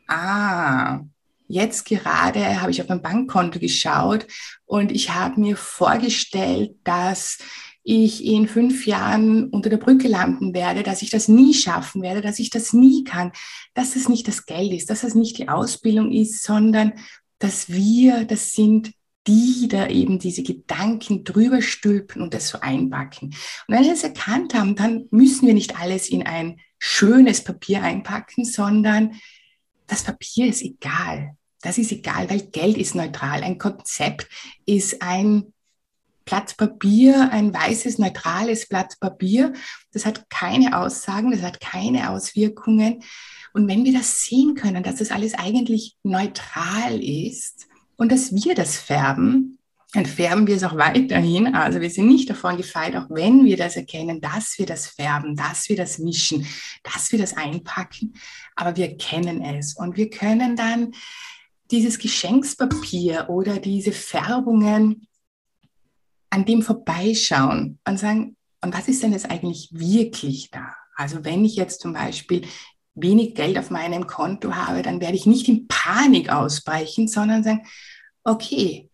ah, 0.08 1.02
jetzt 1.48 1.86
gerade 1.86 2.62
habe 2.62 2.72
ich 2.72 2.82
auf 2.82 2.90
mein 2.90 3.02
Bankkonto 3.02 3.60
geschaut 3.60 4.28
und 4.66 4.92
ich 4.92 5.10
habe 5.10 5.40
mir 5.42 5.58
vorgestellt, 5.58 6.76
dass 6.84 7.40
ich 7.84 8.26
in 8.26 8.48
fünf 8.48 8.86
Jahren 8.86 9.50
unter 9.50 9.70
der 9.70 9.78
Brücke 9.78 10.08
landen 10.08 10.54
werde, 10.54 10.84
dass 10.84 11.02
ich 11.02 11.10
das 11.10 11.28
nie 11.28 11.54
schaffen 11.54 12.02
werde, 12.02 12.22
dass 12.22 12.40
ich 12.40 12.50
das 12.50 12.74
nie 12.74 13.04
kann, 13.04 13.32
dass 13.74 13.96
es 13.96 14.10
nicht 14.10 14.28
das 14.28 14.46
Geld 14.46 14.74
ist, 14.74 14.90
dass 14.90 15.04
es 15.04 15.16
nicht 15.16 15.38
die 15.38 15.50
Ausbildung 15.50 16.12
ist, 16.12 16.44
sondern 16.44 16.94
dass 17.40 17.70
wir 17.70 18.26
das 18.26 18.54
sind, 18.54 18.92
die 19.28 19.68
da 19.68 19.88
eben 19.88 20.20
diese 20.20 20.44
Gedanken 20.44 21.24
drüber 21.24 21.62
stülpen 21.62 22.22
und 22.22 22.34
das 22.34 22.50
so 22.50 22.60
einpacken. 22.60 23.28
Und 23.68 23.76
wenn 23.76 23.84
wir 23.84 23.94
es 23.94 24.04
erkannt 24.04 24.54
haben, 24.54 24.76
dann 24.76 25.08
müssen 25.12 25.48
wir 25.48 25.54
nicht 25.54 25.80
alles 25.80 26.10
in 26.10 26.26
ein 26.26 26.60
schönes 26.80 27.44
Papier 27.44 27.84
einpacken, 27.84 28.46
sondern 28.46 29.20
das 29.88 30.04
Papier 30.04 30.48
ist 30.48 30.62
egal. 30.62 31.36
Das 31.62 31.78
ist 31.78 31.92
egal, 31.92 32.30
weil 32.30 32.42
Geld 32.42 32.78
ist 32.78 32.96
neutral. 32.96 33.44
Ein 33.44 33.58
Konzept 33.58 34.28
ist 34.66 35.02
ein 35.02 35.54
Blatt 36.30 36.58
Papier, 36.58 37.32
ein 37.32 37.52
weißes, 37.52 37.98
neutrales 37.98 38.68
Blatt 38.68 39.00
Papier. 39.00 39.52
Das 39.92 40.06
hat 40.06 40.30
keine 40.30 40.78
Aussagen, 40.78 41.32
das 41.32 41.42
hat 41.42 41.60
keine 41.60 42.12
Auswirkungen. 42.12 43.02
Und 43.52 43.68
wenn 43.68 43.84
wir 43.84 43.94
das 43.94 44.22
sehen 44.22 44.54
können, 44.54 44.84
dass 44.84 44.98
das 44.98 45.10
alles 45.10 45.34
eigentlich 45.34 45.98
neutral 46.04 47.04
ist 47.04 47.68
und 47.98 48.12
dass 48.12 48.32
wir 48.32 48.54
das 48.54 48.78
färben, 48.78 49.58
dann 49.94 50.06
färben 50.06 50.46
wir 50.46 50.56
es 50.56 50.64
auch 50.64 50.78
weiterhin. 50.78 51.56
Also 51.56 51.82
wir 51.82 51.90
sind 51.90 52.08
nicht 52.08 52.30
davon 52.30 52.58
gefeit, 52.58 52.96
auch 52.96 53.10
wenn 53.10 53.46
wir 53.46 53.58
das 53.58 53.76
erkennen, 53.76 54.22
dass 54.22 54.60
wir 54.60 54.68
das 54.68 54.86
färben, 54.86 55.36
dass 55.36 55.68
wir 55.68 55.78
das 55.78 55.98
mischen, 55.98 56.46
dass 56.84 57.12
wir 57.12 57.18
das 57.18 57.36
einpacken. 57.36 58.14
Aber 58.56 58.78
wir 58.78 58.96
kennen 58.98 59.44
es 59.44 59.76
und 59.76 59.98
wir 59.98 60.12
können 60.12 60.56
dann 60.56 60.92
dieses 61.72 61.98
Geschenkspapier 61.98 63.30
oder 63.30 63.58
diese 63.58 63.94
Färbungen 63.94 65.08
an 66.30 66.46
dem 66.46 66.62
vorbeischauen 66.62 67.80
und 67.88 68.00
sagen, 68.00 68.36
und 68.62 68.74
was 68.74 68.88
ist 68.88 69.04
denn 69.04 69.14
jetzt 69.14 69.30
eigentlich 69.30 69.70
wirklich 69.72 70.52
da? 70.52 70.74
Also 70.96 71.24
wenn 71.24 71.46
ich 71.46 71.56
jetzt 71.56 71.82
zum 71.82 71.94
Beispiel 71.94 72.44
wenig 72.94 73.36
Geld 73.36 73.58
auf 73.58 73.70
meinem 73.70 74.06
Konto 74.06 74.54
habe, 74.54 74.82
dann 74.82 75.00
werde 75.00 75.16
ich 75.16 75.26
nicht 75.26 75.48
in 75.48 75.68
Panik 75.68 76.30
ausbrechen, 76.30 77.08
sondern 77.08 77.44
sagen, 77.44 77.66
okay, 78.24 78.90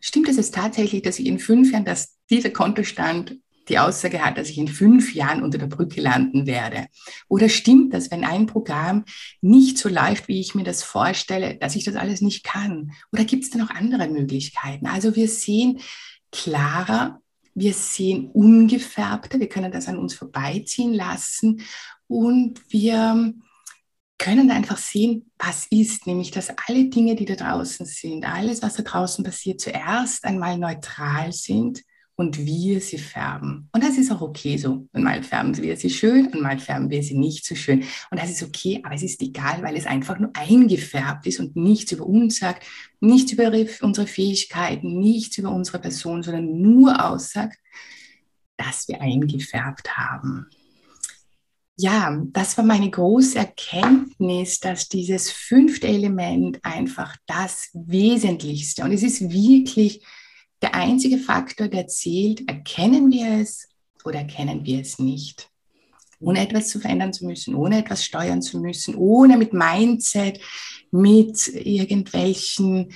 stimmt 0.00 0.28
es 0.28 0.36
jetzt 0.36 0.54
tatsächlich, 0.54 1.02
dass 1.02 1.18
ich 1.18 1.26
in 1.26 1.38
fünf 1.38 1.72
Jahren, 1.72 1.84
dass 1.84 2.16
dieser 2.30 2.50
Kontostand 2.50 3.36
die 3.68 3.78
Aussage 3.78 4.24
hat, 4.24 4.36
dass 4.36 4.48
ich 4.48 4.58
in 4.58 4.68
fünf 4.68 5.14
Jahren 5.14 5.42
unter 5.42 5.58
der 5.58 5.66
Brücke 5.66 6.00
landen 6.00 6.46
werde? 6.46 6.86
Oder 7.28 7.48
stimmt 7.48 7.94
das, 7.94 8.10
wenn 8.10 8.24
ein 8.24 8.46
Programm 8.46 9.04
nicht 9.40 9.78
so 9.78 9.88
läuft, 9.88 10.28
wie 10.28 10.40
ich 10.40 10.54
mir 10.54 10.64
das 10.64 10.82
vorstelle, 10.82 11.56
dass 11.56 11.76
ich 11.76 11.84
das 11.84 11.94
alles 11.94 12.20
nicht 12.20 12.42
kann? 12.42 12.92
Oder 13.12 13.24
gibt 13.24 13.44
es 13.44 13.50
da 13.50 13.58
noch 13.58 13.70
andere 13.70 14.08
Möglichkeiten? 14.08 14.86
Also 14.86 15.14
wir 15.14 15.28
sehen, 15.28 15.80
klarer, 16.32 17.20
wir 17.54 17.74
sehen 17.74 18.30
ungefärbter, 18.32 19.40
wir 19.40 19.48
können 19.48 19.72
das 19.72 19.88
an 19.88 19.98
uns 19.98 20.14
vorbeiziehen 20.14 20.94
lassen. 20.94 21.62
Und 22.06 22.60
wir 22.72 23.34
können 24.18 24.50
einfach 24.50 24.76
sehen, 24.76 25.30
was 25.38 25.66
ist, 25.70 26.06
nämlich 26.06 26.30
dass 26.30 26.52
alle 26.68 26.86
Dinge, 26.86 27.16
die 27.16 27.24
da 27.24 27.34
draußen 27.34 27.86
sind, 27.86 28.24
alles, 28.24 28.62
was 28.62 28.74
da 28.74 28.82
draußen 28.82 29.24
passiert, 29.24 29.60
zuerst 29.60 30.24
einmal 30.24 30.58
neutral 30.58 31.32
sind 31.32 31.82
und 32.20 32.44
wir 32.44 32.82
sie 32.82 32.98
färben. 32.98 33.70
Und 33.72 33.82
das 33.82 33.96
ist 33.96 34.12
auch 34.12 34.20
okay 34.20 34.58
so. 34.58 34.86
Und 34.92 35.02
mal 35.02 35.22
färben 35.22 35.56
wir 35.56 35.74
sie 35.78 35.88
schön 35.88 36.26
und 36.26 36.42
mal 36.42 36.58
färben 36.58 36.90
wir 36.90 37.02
sie 37.02 37.16
nicht 37.16 37.46
so 37.46 37.54
schön. 37.54 37.82
Und 38.10 38.20
das 38.20 38.28
ist 38.28 38.42
okay, 38.42 38.78
aber 38.84 38.94
es 38.94 39.02
ist 39.02 39.22
egal, 39.22 39.62
weil 39.62 39.74
es 39.74 39.86
einfach 39.86 40.18
nur 40.18 40.30
eingefärbt 40.34 41.26
ist 41.26 41.40
und 41.40 41.56
nichts 41.56 41.92
über 41.92 42.04
uns 42.04 42.36
sagt, 42.36 42.66
nichts 43.00 43.32
über 43.32 43.50
unsere 43.80 44.06
Fähigkeiten, 44.06 45.00
nichts 45.00 45.38
über 45.38 45.50
unsere 45.50 45.78
Person, 45.78 46.22
sondern 46.22 46.60
nur 46.60 47.02
aussagt, 47.02 47.56
dass 48.58 48.86
wir 48.86 49.00
eingefärbt 49.00 49.96
haben. 49.96 50.44
Ja, 51.78 52.22
das 52.34 52.58
war 52.58 52.66
meine 52.66 52.90
große 52.90 53.38
Erkenntnis, 53.38 54.60
dass 54.60 54.90
dieses 54.90 55.30
fünfte 55.30 55.88
Element 55.88 56.62
einfach 56.62 57.16
das 57.24 57.70
Wesentlichste 57.72 58.84
und 58.84 58.92
es 58.92 59.02
ist 59.02 59.22
wirklich 59.30 60.04
der 60.62 60.74
einzige 60.74 61.18
Faktor, 61.18 61.68
der 61.68 61.86
zählt, 61.86 62.48
erkennen 62.48 63.10
wir 63.10 63.40
es 63.40 63.68
oder 64.04 64.20
erkennen 64.20 64.64
wir 64.64 64.80
es 64.80 64.98
nicht. 64.98 65.48
Ohne 66.20 66.42
etwas 66.42 66.68
zu 66.68 66.80
verändern 66.80 67.14
zu 67.14 67.24
müssen, 67.24 67.54
ohne 67.54 67.78
etwas 67.78 68.04
steuern 68.04 68.42
zu 68.42 68.60
müssen, 68.60 68.94
ohne 68.94 69.38
mit 69.38 69.54
Mindset, 69.54 70.40
mit 70.90 71.48
irgendwelchen 71.48 72.92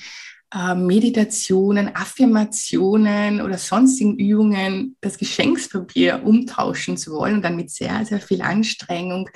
äh, 0.55 0.75
Meditationen, 0.75 1.97
Affirmationen 1.97 3.41
oder 3.41 3.57
sonstigen 3.57 4.19
Übungen 4.19 4.97
das 5.01 5.17
Geschenkspapier 5.17 6.23
umtauschen 6.25 6.97
zu 6.97 7.13
wollen 7.13 7.37
und 7.37 7.43
dann 7.43 7.57
mit 7.57 7.71
sehr, 7.71 8.05
sehr 8.05 8.21
viel 8.21 8.43
Anstrengung 8.43 9.31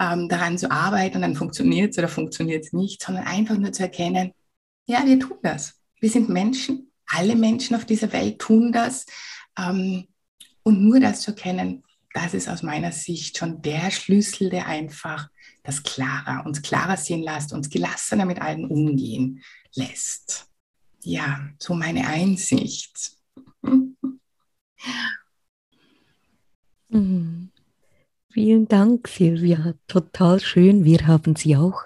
ähm, 0.00 0.28
daran 0.28 0.56
zu 0.56 0.70
arbeiten 0.70 1.16
und 1.16 1.22
dann 1.22 1.36
funktioniert 1.36 1.92
es 1.92 1.98
oder 1.98 2.08
funktioniert 2.08 2.64
es 2.64 2.72
nicht, 2.72 3.02
sondern 3.02 3.24
einfach 3.24 3.58
nur 3.58 3.72
zu 3.72 3.82
erkennen, 3.82 4.32
ja, 4.86 5.04
wir 5.06 5.18
tun 5.20 5.36
das. 5.42 5.74
wir 6.00 6.10
sind 6.10 6.28
Menschen, 6.28 6.90
alle 7.14 7.36
Menschen 7.36 7.76
auf 7.76 7.84
dieser 7.84 8.12
Welt 8.12 8.38
tun 8.38 8.72
das. 8.72 9.06
Ähm, 9.58 10.06
und 10.62 10.82
nur 10.82 11.00
das 11.00 11.20
zu 11.20 11.32
erkennen, 11.32 11.82
das 12.12 12.32
ist 12.34 12.48
aus 12.48 12.62
meiner 12.62 12.92
Sicht 12.92 13.38
schon 13.38 13.60
der 13.60 13.90
Schlüssel, 13.90 14.48
der 14.50 14.66
einfach 14.66 15.28
das 15.62 15.82
klarer, 15.82 16.44
uns 16.46 16.62
klarer 16.62 16.96
sehen 16.96 17.22
lässt, 17.22 17.52
uns 17.52 17.70
gelassener 17.70 18.24
mit 18.24 18.40
allen 18.40 18.66
umgehen 18.66 19.42
lässt. 19.74 20.46
Ja, 21.02 21.50
so 21.58 21.74
meine 21.74 22.06
Einsicht. 22.06 23.12
Mhm. 26.88 27.50
Vielen 28.32 28.68
Dank, 28.68 29.08
Silvia. 29.08 29.74
Total 29.86 30.40
schön. 30.40 30.84
Wir 30.84 31.06
haben 31.06 31.36
sie 31.36 31.56
auch 31.56 31.84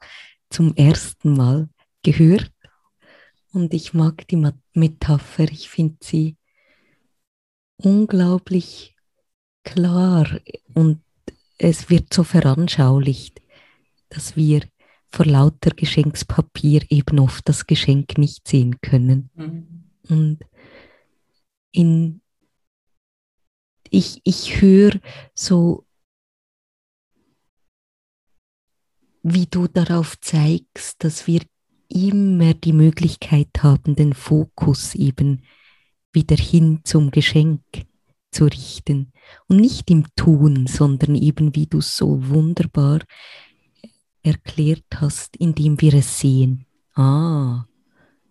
zum 0.51 0.75
ersten 0.77 1.35
Mal 1.35 1.69
gehört. 2.03 2.53
Und 3.53 3.75
ich 3.75 3.95
mag 3.95 4.27
die 4.29 4.37
Metapher. 4.79 5.51
Ich 5.51 5.69
finde 5.69 5.97
sie 6.01 6.37
unglaublich 7.77 8.97
klar 9.65 10.41
und 10.75 11.03
es 11.59 11.91
wird 11.91 12.15
so 12.15 12.25
veranschaulicht, 12.25 13.43
dass 14.09 14.37
wir 14.37 14.63
vor 15.11 15.27
lauter 15.27 15.71
Geschenkspapier 15.71 16.83
eben 16.91 17.19
oft 17.19 17.49
das 17.49 17.67
Geschenk 17.67 18.19
nicht 18.19 18.47
sehen 18.47 18.81
können. 18.81 19.31
Mhm. 19.35 19.85
Und 20.09 20.39
in, 21.73 22.21
ich, 23.91 24.21
ich 24.25 24.61
höre 24.61 25.01
so, 25.35 25.87
wie 29.23 29.47
du 29.47 29.67
darauf 29.67 30.19
zeigst, 30.21 31.03
dass 31.05 31.27
wir 31.27 31.43
immer 31.89 32.55
die 32.55 32.73
Möglichkeit 32.73 33.49
haben, 33.61 33.97
den 33.97 34.13
Fokus 34.13 34.95
eben 34.95 35.43
wieder 36.13 36.37
hin 36.37 36.81
zum 36.85 37.11
Geschenk 37.11 37.63
zu 38.31 38.45
richten. 38.45 39.13
Und 39.47 39.59
nicht 39.59 39.91
im 39.91 40.05
Tun, 40.17 40.67
sondern 40.67 41.15
eben 41.15 41.55
wie 41.55 41.67
du 41.67 41.81
so 41.81 42.29
wunderbar 42.29 43.01
erklärt 44.23 44.85
hast, 44.97 45.37
indem 45.37 45.81
wir 45.81 45.95
es 45.95 46.21
sehen. 46.21 46.67
Ah, 46.95 47.67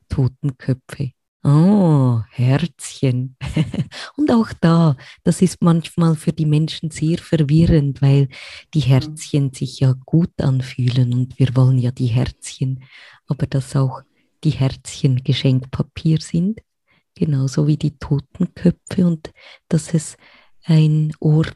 Totenköpfe. 0.10 1.12
Oh, 1.50 2.24
Herzchen. 2.32 3.38
und 4.18 4.30
auch 4.34 4.52
da, 4.60 4.98
das 5.24 5.42
ist 5.42 5.62
manchmal 5.62 6.18
für 6.18 6.34
die 6.34 6.46
Menschen 6.46 6.92
sehr 6.92 7.20
verwirrend, 7.20 8.02
weil 8.02 8.28
die 8.74 8.82
Herzchen 8.82 9.54
sich 9.54 9.80
ja 9.80 9.94
gut 10.06 10.42
anfühlen 10.42 11.14
und 11.14 11.40
wir 11.40 11.56
wollen 11.56 11.80
ja 11.80 11.92
die 11.92 12.08
Herzchen, 12.08 12.84
aber 13.28 13.48
dass 13.48 13.78
auch 13.78 14.02
die 14.44 14.50
Herzchen 14.50 15.24
Geschenkpapier 15.24 16.20
sind, 16.20 16.60
genauso 17.16 17.66
wie 17.66 17.78
die 17.78 17.98
Totenköpfe 17.98 19.08
und 19.08 19.32
dass 19.70 19.94
es 19.94 20.18
ein 20.66 21.14
Ort 21.22 21.56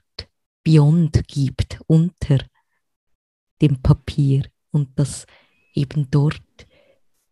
Beyond 0.63 1.27
gibt 1.27 1.81
unter 1.87 2.37
dem 3.61 3.81
Papier 3.81 4.43
und 4.71 4.97
dass 4.97 5.25
eben 5.73 6.09
dort 6.09 6.41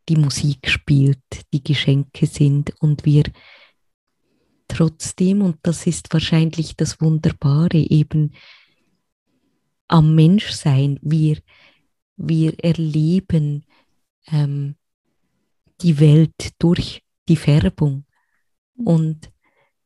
die 0.10 0.18
Musik 0.18 0.70
spielt, 0.70 1.24
die 1.54 1.64
Geschenke 1.64 2.26
sind 2.26 2.74
und 2.82 3.06
wir 3.06 3.24
trotzdem, 4.68 5.42
und 5.42 5.58
das 5.62 5.86
ist 5.88 6.12
wahrscheinlich 6.12 6.76
das 6.76 7.00
Wunderbare, 7.00 7.78
eben 7.78 8.34
am 9.88 10.16
Menschsein, 10.16 11.00
wir, 11.02 11.38
wir 12.18 12.54
erleben 12.64 13.66
ähm, 14.28 14.76
die 15.82 16.00
Welt 16.00 16.54
durch 16.60 17.04
die 17.28 17.36
Färbung. 17.36 18.06
Und 18.76 19.32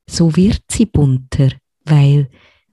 so 0.07 0.35
wird 0.35 0.63
sie 0.69 0.85
bunter, 0.85 1.49
weil 1.85 2.29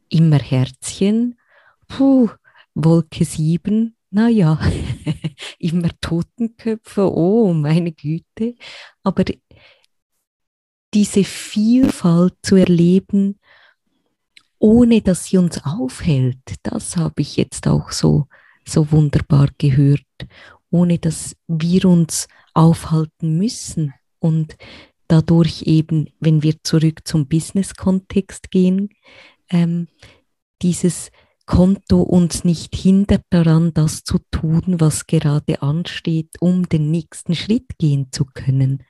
immer 0.09 0.39
Herzchen, 0.39 1.39
puh, 1.87 2.29
Wolke 2.75 3.25
7, 3.25 3.95
naja, 4.11 4.59
immer 5.59 5.91
Totenköpfe, 6.01 7.11
oh 7.13 7.53
meine 7.53 7.93
Güte. 7.93 8.55
Aber 9.03 9.25
diese 10.95 11.25
Vielfalt 11.25 12.35
zu 12.43 12.57
erleben, 12.57 13.39
ohne 14.59 15.01
dass 15.01 15.27
sie 15.27 15.39
uns 15.39 15.65
aufhält, 15.65 16.39
das 16.63 16.97
habe 16.97 17.23
ich 17.23 17.37
jetzt 17.37 17.67
auch 17.67 17.91
so, 17.93 18.27
so 18.67 18.91
wunderbar 18.93 19.49
gehört, 19.57 20.05
ohne 20.71 20.99
dass 20.99 21.37
wir 21.49 21.87
uns 21.87 22.29
aufhalten 22.53 23.39
müssen 23.39 23.95
und 24.19 24.57
dadurch 25.09 25.63
eben, 25.63 26.09
wenn 26.21 26.43
wir 26.43 26.63
zurück 26.63 27.01
zum 27.05 27.27
Business-Kontext 27.27 28.51
gehen, 28.51 28.91
ähm, 29.49 29.89
dieses 30.63 31.11
Konto 31.51 32.03
uns 32.03 32.45
nicht 32.45 32.77
hindert 32.77 33.25
daran, 33.29 33.75
das 33.75 34.05
zu 34.05 34.19
tun, 34.31 34.77
was 34.79 35.09
gerade 35.09 35.63
ansteht, 35.63 36.37
um 36.39 36.69
den 36.69 36.93
nächsten 36.93 37.35
Schritt 37.35 37.77
gehen 37.77 38.13
zu 38.13 38.25
können. 38.25 38.85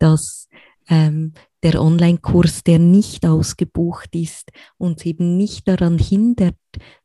Dass 0.00 0.48
ähm, 0.88 1.32
der 1.62 1.80
Online-Kurs, 1.80 2.64
der 2.64 2.80
nicht 2.80 3.24
ausgebucht 3.24 4.16
ist, 4.16 4.50
uns 4.78 5.06
eben 5.06 5.36
nicht 5.36 5.68
daran 5.68 5.96
hindert, 5.98 6.56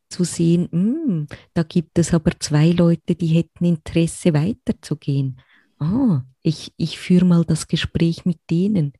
zu 0.09 0.23
sehen, 0.23 0.67
hm, 0.71 1.27
da 1.53 1.61
gibt 1.61 1.99
es 1.99 2.11
aber 2.11 2.31
zwei 2.39 2.71
Leute, 2.71 3.13
die 3.13 3.27
hätten 3.27 3.65
Interesse 3.65 4.33
weiterzugehen. 4.33 5.41
Ah, 5.77 6.23
ich, 6.41 6.73
ich 6.77 6.97
führe 6.97 7.25
mal 7.25 7.45
das 7.45 7.67
Gespräch 7.67 8.25
mit 8.25 8.39
denen 8.49 8.93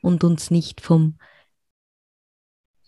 und 0.00 0.22
uns 0.22 0.52
nicht 0.52 0.80
vom 0.80 1.16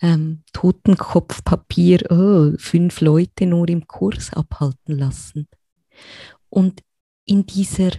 ähm, 0.01 0.43
Totenkopfpapier, 0.53 2.11
oh, 2.11 2.57
fünf 2.59 3.01
Leute 3.01 3.47
nur 3.47 3.69
im 3.69 3.87
Kurs 3.87 4.33
abhalten 4.33 4.99
lassen. 4.99 5.49
Und 6.49 6.83
in 7.25 7.47
dieser, 7.47 7.93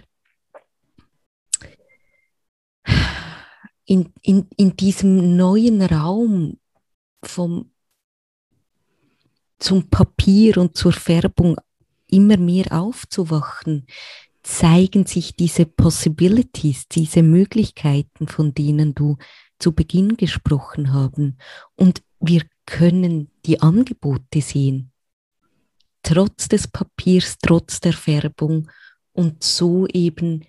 in, 3.84 4.12
in, 4.22 4.48
in 4.56 4.76
diesem 4.76 5.36
neuen 5.36 5.82
Raum 5.82 6.58
vom, 7.22 7.70
zum 9.58 9.88
Papier 9.88 10.58
und 10.58 10.76
zur 10.76 10.92
Färbung 10.92 11.56
immer 12.08 12.36
mehr 12.36 12.72
aufzuwachen, 12.72 13.86
zeigen 14.42 15.06
sich 15.06 15.36
diese 15.36 15.66
Possibilities, 15.66 16.88
diese 16.88 17.22
Möglichkeiten, 17.22 18.26
von 18.26 18.52
denen 18.54 18.94
du 18.94 19.16
zu 19.62 19.72
Beginn 19.72 20.16
gesprochen 20.16 20.92
haben. 20.92 21.38
Und 21.76 22.02
wir 22.20 22.42
können 22.66 23.30
die 23.46 23.60
Angebote 23.60 24.40
sehen, 24.40 24.90
trotz 26.02 26.48
des 26.48 26.66
Papiers, 26.66 27.36
trotz 27.40 27.80
der 27.80 27.92
Färbung 27.92 28.70
und 29.12 29.42
so 29.44 29.86
eben 29.86 30.44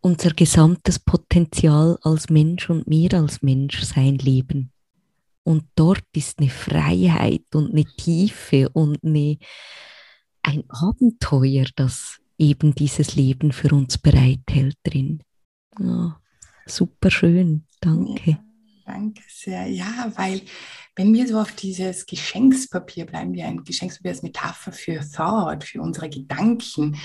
unser 0.00 0.30
gesamtes 0.30 0.98
Potenzial 0.98 1.98
als 2.02 2.28
Mensch 2.30 2.68
und 2.68 2.86
mir 2.86 3.12
als 3.14 3.42
Mensch 3.42 3.82
sein 3.82 4.16
Leben. 4.16 4.70
Und 5.42 5.64
dort 5.74 6.04
ist 6.14 6.38
eine 6.38 6.50
Freiheit 6.50 7.54
und 7.54 7.72
eine 7.72 7.84
Tiefe 7.84 8.68
und 8.70 9.02
eine, 9.04 9.38
ein 10.42 10.64
Abenteuer, 10.68 11.66
das 11.76 12.18
eben 12.38 12.74
dieses 12.74 13.14
Leben 13.14 13.52
für 13.52 13.74
uns 13.74 13.98
bereithält 13.98 14.76
drin. 14.84 15.22
Ja, 15.78 16.20
super 16.66 17.10
schön, 17.10 17.64
danke. 17.80 18.32
Ja, 18.32 18.44
danke 18.86 19.22
sehr. 19.28 19.66
Ja, 19.66 20.12
weil 20.16 20.42
wenn 20.96 21.12
wir 21.12 21.26
so 21.26 21.38
auf 21.38 21.52
dieses 21.52 22.06
Geschenkspapier 22.06 23.06
bleiben, 23.06 23.32
wir 23.32 23.46
ein 23.46 23.64
Geschenkspapier 23.64 24.12
als 24.12 24.22
Metapher 24.22 24.72
für 24.72 25.00
Thought, 25.00 25.64
für 25.64 25.80
unsere 25.80 26.08
Gedanken, 26.08 26.96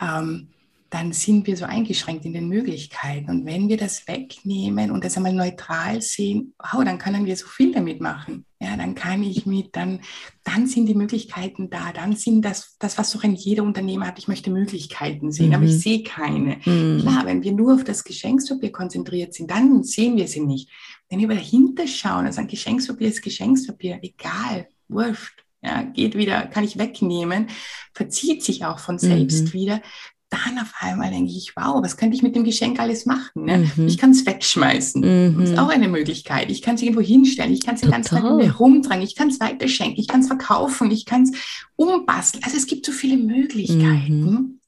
ähm, 0.00 0.48
dann 0.96 1.12
sind 1.12 1.46
wir 1.46 1.58
so 1.58 1.66
eingeschränkt 1.66 2.24
in 2.24 2.32
den 2.32 2.48
Möglichkeiten. 2.48 3.28
Und 3.28 3.44
wenn 3.44 3.68
wir 3.68 3.76
das 3.76 4.08
wegnehmen 4.08 4.90
und 4.90 5.04
das 5.04 5.18
einmal 5.18 5.34
neutral 5.34 6.00
sehen, 6.00 6.54
wow, 6.58 6.82
dann 6.82 6.96
können 6.96 7.26
wir 7.26 7.36
so 7.36 7.46
viel 7.46 7.70
damit 7.72 8.00
machen. 8.00 8.46
Ja, 8.58 8.78
dann 8.78 8.94
kann 8.94 9.22
ich 9.22 9.44
mit, 9.44 9.76
dann, 9.76 10.00
dann 10.42 10.66
sind 10.66 10.86
die 10.86 10.94
Möglichkeiten 10.94 11.68
da. 11.68 11.92
Dann 11.92 12.16
sind 12.16 12.40
das, 12.42 12.76
das, 12.78 12.96
was 12.96 13.12
doch 13.12 13.24
ein 13.24 13.34
jeder 13.34 13.62
Unternehmer 13.62 14.06
hat. 14.06 14.18
Ich 14.18 14.26
möchte 14.26 14.50
Möglichkeiten 14.50 15.32
sehen, 15.32 15.48
mhm. 15.48 15.54
aber 15.56 15.64
ich 15.64 15.72
mhm. 15.72 15.80
sehe 15.80 16.02
keine. 16.02 16.56
Mhm. 16.64 17.00
Klar, 17.02 17.26
wenn 17.26 17.42
wir 17.42 17.52
nur 17.52 17.74
auf 17.74 17.84
das 17.84 18.02
Geschenkspapier 18.02 18.72
konzentriert 18.72 19.34
sind, 19.34 19.50
dann 19.50 19.84
sehen 19.84 20.16
wir 20.16 20.28
sie 20.28 20.40
nicht. 20.40 20.70
Wenn 21.10 21.18
wir 21.18 21.28
dahinter 21.28 21.86
schauen, 21.86 22.24
also 22.24 22.40
ein 22.40 22.48
Geschenkspapier 22.48 23.08
ist 23.08 23.20
Geschenkspapier, 23.20 23.98
egal, 24.00 24.68
wurscht. 24.88 25.44
Ja, 25.62 25.82
geht 25.82 26.16
wieder, 26.16 26.46
kann 26.46 26.64
ich 26.64 26.78
wegnehmen, 26.78 27.48
verzieht 27.92 28.42
sich 28.44 28.64
auch 28.64 28.78
von 28.78 28.98
selbst 28.98 29.46
mhm. 29.46 29.52
wieder, 29.52 29.82
dann 30.28 30.58
auf 30.58 30.72
einmal 30.80 31.10
denke 31.10 31.30
ich, 31.30 31.54
wow, 31.56 31.82
was 31.82 31.96
könnte 31.96 32.16
ich 32.16 32.22
mit 32.22 32.34
dem 32.34 32.42
Geschenk 32.42 32.80
alles 32.80 33.06
machen? 33.06 33.44
Ne? 33.44 33.70
Mhm. 33.76 33.86
Ich 33.86 33.96
kann 33.96 34.10
es 34.10 34.26
wegschmeißen. 34.26 35.00
Mhm. 35.00 35.40
Das 35.40 35.50
ist 35.50 35.58
auch 35.58 35.68
eine 35.68 35.88
Möglichkeit. 35.88 36.50
Ich 36.50 36.62
kann 36.62 36.74
es 36.74 36.82
irgendwo 36.82 37.00
hinstellen. 37.00 37.52
Ich 37.52 37.64
kann 37.64 37.76
es 37.76 37.82
den 37.82 37.90
ganzen 37.90 38.16
Tag 38.16 38.58
rumtragen. 38.58 39.02
Ich 39.02 39.14
kann 39.14 39.28
es 39.28 39.38
weiterschenken. 39.38 40.00
Ich 40.00 40.08
kann 40.08 40.20
es 40.20 40.26
verkaufen. 40.26 40.90
Ich 40.90 41.04
kann 41.04 41.22
es 41.22 41.32
umbasteln. 41.76 42.42
Also 42.42 42.56
es 42.56 42.66
gibt 42.66 42.86
so 42.86 42.92
viele 42.92 43.16
Möglichkeiten. 43.16 44.20
Mhm. 44.20 44.60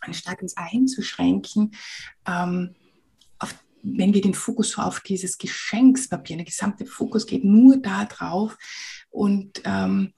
anstatt 0.00 0.42
uns 0.42 0.56
einzuschränken, 0.56 1.74
ähm, 2.26 2.74
auf, 3.38 3.54
wenn 3.82 4.12
wir 4.12 4.20
den 4.20 4.34
Fokus 4.34 4.72
so 4.72 4.82
auf 4.82 5.00
dieses 5.00 5.38
Geschenkspapier, 5.38 6.36
der 6.36 6.44
gesamte 6.44 6.86
Fokus 6.86 7.26
geht 7.26 7.44
nur 7.44 7.78
da 7.78 8.04
drauf 8.04 8.58
und 9.10 9.62
ähm, 9.64 10.12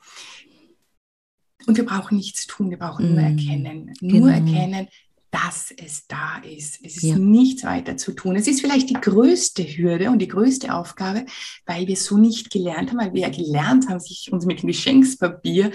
und 1.67 1.77
wir 1.77 1.85
brauchen 1.85 2.17
nichts 2.17 2.47
tun, 2.47 2.71
wir 2.71 2.79
brauchen 2.79 3.15
nur 3.15 3.23
mm, 3.23 3.39
erkennen. 3.39 3.93
Nur 4.01 4.31
genau. 4.31 4.51
erkennen, 4.51 4.89
dass 5.31 5.73
es 5.77 6.07
da 6.07 6.39
ist. 6.39 6.79
Es 6.83 6.97
ist 6.97 7.03
ja. 7.03 7.19
nichts 7.19 7.65
weiter 7.65 7.97
zu 7.97 8.13
tun. 8.13 8.37
Es 8.37 8.47
ist 8.47 8.61
vielleicht 8.61 8.89
die 8.89 8.95
größte 8.95 9.63
Hürde 9.63 10.11
und 10.11 10.21
die 10.21 10.29
größte 10.29 10.73
Aufgabe, 10.73 11.27
weil 11.67 11.87
wir 11.87 11.97
so 11.97 12.17
nicht 12.17 12.51
gelernt 12.51 12.91
haben, 12.91 12.99
weil 12.99 13.13
wir 13.13 13.23
ja 13.23 13.29
gelernt 13.29 13.89
haben, 13.89 14.01
sich 14.01 14.33
uns 14.33 14.47
mit 14.47 14.63
dem 14.63 14.69
Geschenkspapier 14.69 15.73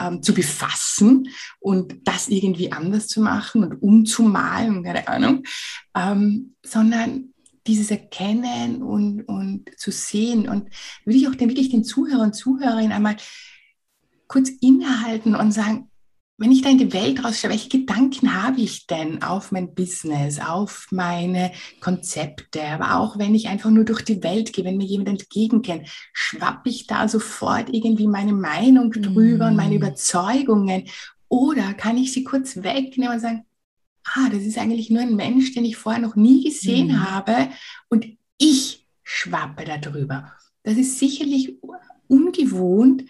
ähm, 0.00 0.22
zu 0.22 0.34
befassen 0.34 1.28
und 1.60 1.94
das 2.04 2.28
irgendwie 2.28 2.72
anders 2.72 3.06
zu 3.06 3.20
machen 3.20 3.62
und 3.62 3.82
umzumalen, 3.82 4.82
keine 4.82 5.06
Ahnung, 5.06 5.44
ähm, 5.94 6.54
sondern 6.64 7.34
dieses 7.66 7.90
Erkennen 7.90 8.82
und, 8.82 9.22
und 9.22 9.70
zu 9.76 9.90
sehen. 9.90 10.48
Und 10.48 10.70
würde 11.04 11.18
ich 11.18 11.28
auch 11.28 11.34
den, 11.34 11.48
wirklich 11.48 11.70
den 11.70 11.84
Zuhörern 11.84 12.26
und 12.26 12.34
Zuhörerinnen 12.34 12.92
einmal 12.92 13.16
kurz 14.34 14.50
innehalten 14.60 15.36
und 15.36 15.52
sagen, 15.52 15.88
wenn 16.38 16.50
ich 16.50 16.62
da 16.62 16.68
in 16.68 16.78
die 16.78 16.92
Welt 16.92 17.24
rausschaue, 17.24 17.52
welche 17.52 17.68
Gedanken 17.68 18.34
habe 18.34 18.60
ich 18.60 18.88
denn 18.88 19.22
auf 19.22 19.52
mein 19.52 19.76
Business, 19.76 20.40
auf 20.40 20.88
meine 20.90 21.52
Konzepte, 21.80 22.64
aber 22.64 22.98
auch 22.98 23.16
wenn 23.16 23.36
ich 23.36 23.46
einfach 23.46 23.70
nur 23.70 23.84
durch 23.84 24.02
die 24.02 24.24
Welt 24.24 24.52
gehe, 24.52 24.64
wenn 24.64 24.76
mir 24.76 24.86
jemand 24.86 25.08
entgegenkennt, 25.10 25.88
schwappe 26.12 26.68
ich 26.68 26.88
da 26.88 27.06
sofort 27.06 27.72
irgendwie 27.72 28.08
meine 28.08 28.32
Meinung 28.32 28.90
drüber 28.90 29.44
mm. 29.44 29.50
und 29.50 29.56
meine 29.56 29.76
mm. 29.76 29.78
Überzeugungen 29.78 30.88
oder 31.28 31.72
kann 31.74 31.96
ich 31.96 32.12
sie 32.12 32.24
kurz 32.24 32.56
wegnehmen 32.56 33.14
und 33.14 33.20
sagen, 33.20 33.44
ah, 34.02 34.28
das 34.32 34.42
ist 34.42 34.58
eigentlich 34.58 34.90
nur 34.90 35.02
ein 35.02 35.14
Mensch, 35.14 35.54
den 35.54 35.64
ich 35.64 35.76
vorher 35.76 36.02
noch 36.02 36.16
nie 36.16 36.42
gesehen 36.42 36.88
mm. 36.88 37.08
habe 37.08 37.50
und 37.88 38.04
ich 38.38 38.84
schwappe 39.04 39.64
darüber. 39.64 40.32
Das 40.64 40.76
ist 40.76 40.98
sicherlich 40.98 41.56
ungewohnt, 42.08 43.04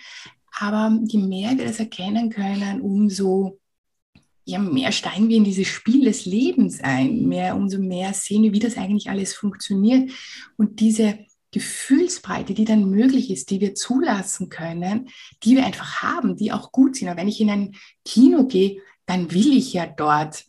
aber 0.58 0.98
je 1.04 1.18
mehr 1.18 1.56
wir 1.56 1.66
das 1.66 1.78
erkennen 1.78 2.30
können, 2.30 2.80
umso 2.80 3.58
ja, 4.46 4.58
mehr 4.58 4.92
steigen 4.92 5.28
wir 5.28 5.38
in 5.38 5.44
dieses 5.44 5.68
Spiel 5.68 6.04
des 6.04 6.26
Lebens 6.26 6.80
ein, 6.82 7.26
mehr, 7.26 7.56
umso 7.56 7.78
mehr 7.78 8.12
sehen 8.12 8.42
wir, 8.42 8.52
wie 8.52 8.58
das 8.58 8.76
eigentlich 8.76 9.08
alles 9.08 9.32
funktioniert. 9.32 10.10
Und 10.56 10.80
diese 10.80 11.18
Gefühlsbreite, 11.50 12.52
die 12.52 12.64
dann 12.64 12.90
möglich 12.90 13.30
ist, 13.30 13.50
die 13.50 13.60
wir 13.60 13.74
zulassen 13.74 14.50
können, 14.50 15.08
die 15.44 15.56
wir 15.56 15.64
einfach 15.64 16.02
haben, 16.02 16.36
die 16.36 16.52
auch 16.52 16.72
gut 16.72 16.96
sind. 16.96 17.08
Aber 17.08 17.20
wenn 17.20 17.28
ich 17.28 17.40
in 17.40 17.48
ein 17.48 17.76
Kino 18.04 18.44
gehe, 18.46 18.82
dann 19.06 19.32
will 19.32 19.56
ich 19.56 19.72
ja 19.72 19.86
dort 19.86 20.44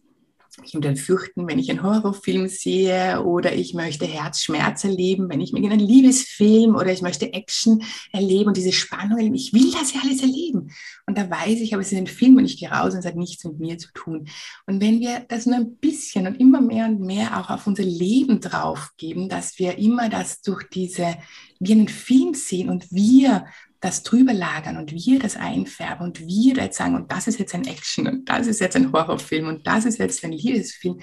ich 0.64 0.74
würde 0.74 0.96
fürchten, 0.96 1.48
wenn 1.48 1.60
ich 1.60 1.70
einen 1.70 1.84
Horrorfilm 1.84 2.48
sehe 2.48 3.24
oder 3.24 3.54
ich 3.54 3.74
möchte 3.74 4.06
Herzschmerz 4.06 4.84
erleben, 4.86 5.30
wenn 5.30 5.42
ich 5.42 5.52
mir 5.52 5.70
einen 5.70 5.80
Liebesfilm 5.80 6.76
oder 6.76 6.92
ich 6.92 7.02
möchte 7.02 7.34
Action 7.34 7.84
erleben 8.14 8.48
und 8.48 8.58
diese 8.58 8.72
Spannung 8.72 9.18
erleben. 9.18 9.36
Ich 9.36 9.54
will 9.54 9.72
das 9.72 9.94
ja 9.94 10.02
alles 10.04 10.22
erleben. 10.22 10.72
Und 11.06 11.18
da 11.18 11.30
weiß 11.30 11.60
ich, 11.60 11.74
aber 11.74 11.82
es 11.82 11.92
ist 11.92 11.98
ein 11.98 12.08
Film 12.08 12.38
und 12.38 12.46
ich 12.46 12.58
gehe 12.58 12.70
raus 12.70 12.94
und 12.94 13.00
es 13.00 13.06
hat 13.06 13.16
nichts 13.16 13.44
mit 13.44 13.60
mir 13.60 13.78
zu 13.78 13.90
tun. 13.94 14.28
Und 14.66 14.82
wenn 14.82 15.00
wir 15.02 15.26
das 15.28 15.46
nur 15.46 15.58
ein 15.58 15.76
bisschen 15.76 16.26
und 16.26 16.40
immer 16.40 16.62
mehr 16.62 16.86
und 16.86 17.02
mehr 17.02 17.40
auch 17.40 17.50
auf 17.50 17.68
unser 17.68 17.84
Leben 17.84 18.40
draufgeben, 18.40 19.28
dass 19.28 19.60
wir 19.60 19.78
immer 19.78 20.10
das 20.10 20.42
durch 20.42 20.64
diese, 20.70 21.18
wie 21.60 21.74
einen 21.74 21.90
Film 21.90 22.34
sehen 22.34 22.70
und 22.70 22.92
wir 22.92 23.46
das 23.86 24.02
drüber 24.02 24.34
lagern 24.34 24.78
und 24.78 24.92
wir 24.92 25.20
das 25.20 25.36
einfärben 25.36 26.08
und 26.08 26.20
wir 26.20 26.56
jetzt 26.56 26.78
sagen, 26.78 26.96
und 26.96 27.12
das 27.12 27.28
ist 27.28 27.40
jetzt 27.40 27.54
ein 27.54 27.68
Action 27.68 28.08
und 28.08 28.28
das 28.28 28.48
ist 28.48 28.60
jetzt 28.60 28.76
ein 28.76 28.92
Horrorfilm 28.92 29.48
und 29.48 29.68
das 29.68 29.86
ist 29.86 30.00
jetzt 30.00 30.24
ein 30.26 30.32
Liebesfilm, 30.32 31.00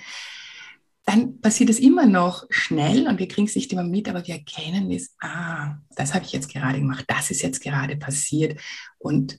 dann 1.05 1.41
passiert 1.41 1.71
es 1.71 1.79
immer 1.79 2.07
noch 2.07 2.45
schnell 2.51 3.07
und 3.07 3.19
wir 3.19 3.29
kriegen 3.29 3.47
es 3.47 3.55
nicht 3.55 3.73
immer 3.73 3.85
mit, 3.85 4.09
aber 4.09 4.27
wir 4.27 4.35
erkennen 4.35 4.91
es, 4.91 5.15
ah, 5.21 5.77
das 5.97 6.13
habe 6.13 6.25
ich 6.25 6.33
jetzt 6.33 6.53
gerade 6.53 6.81
gemacht, 6.81 7.05
das 7.07 7.31
ist 7.31 7.43
jetzt 7.43 7.61
gerade 7.61 7.97
passiert. 7.97 8.61
Und 8.99 9.39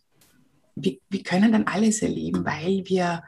wir, 0.75 0.97
wir 1.09 1.23
können 1.23 1.51
dann 1.51 1.67
alles 1.67 2.01
erleben, 2.01 2.45
weil 2.45 2.83
wir 2.85 3.23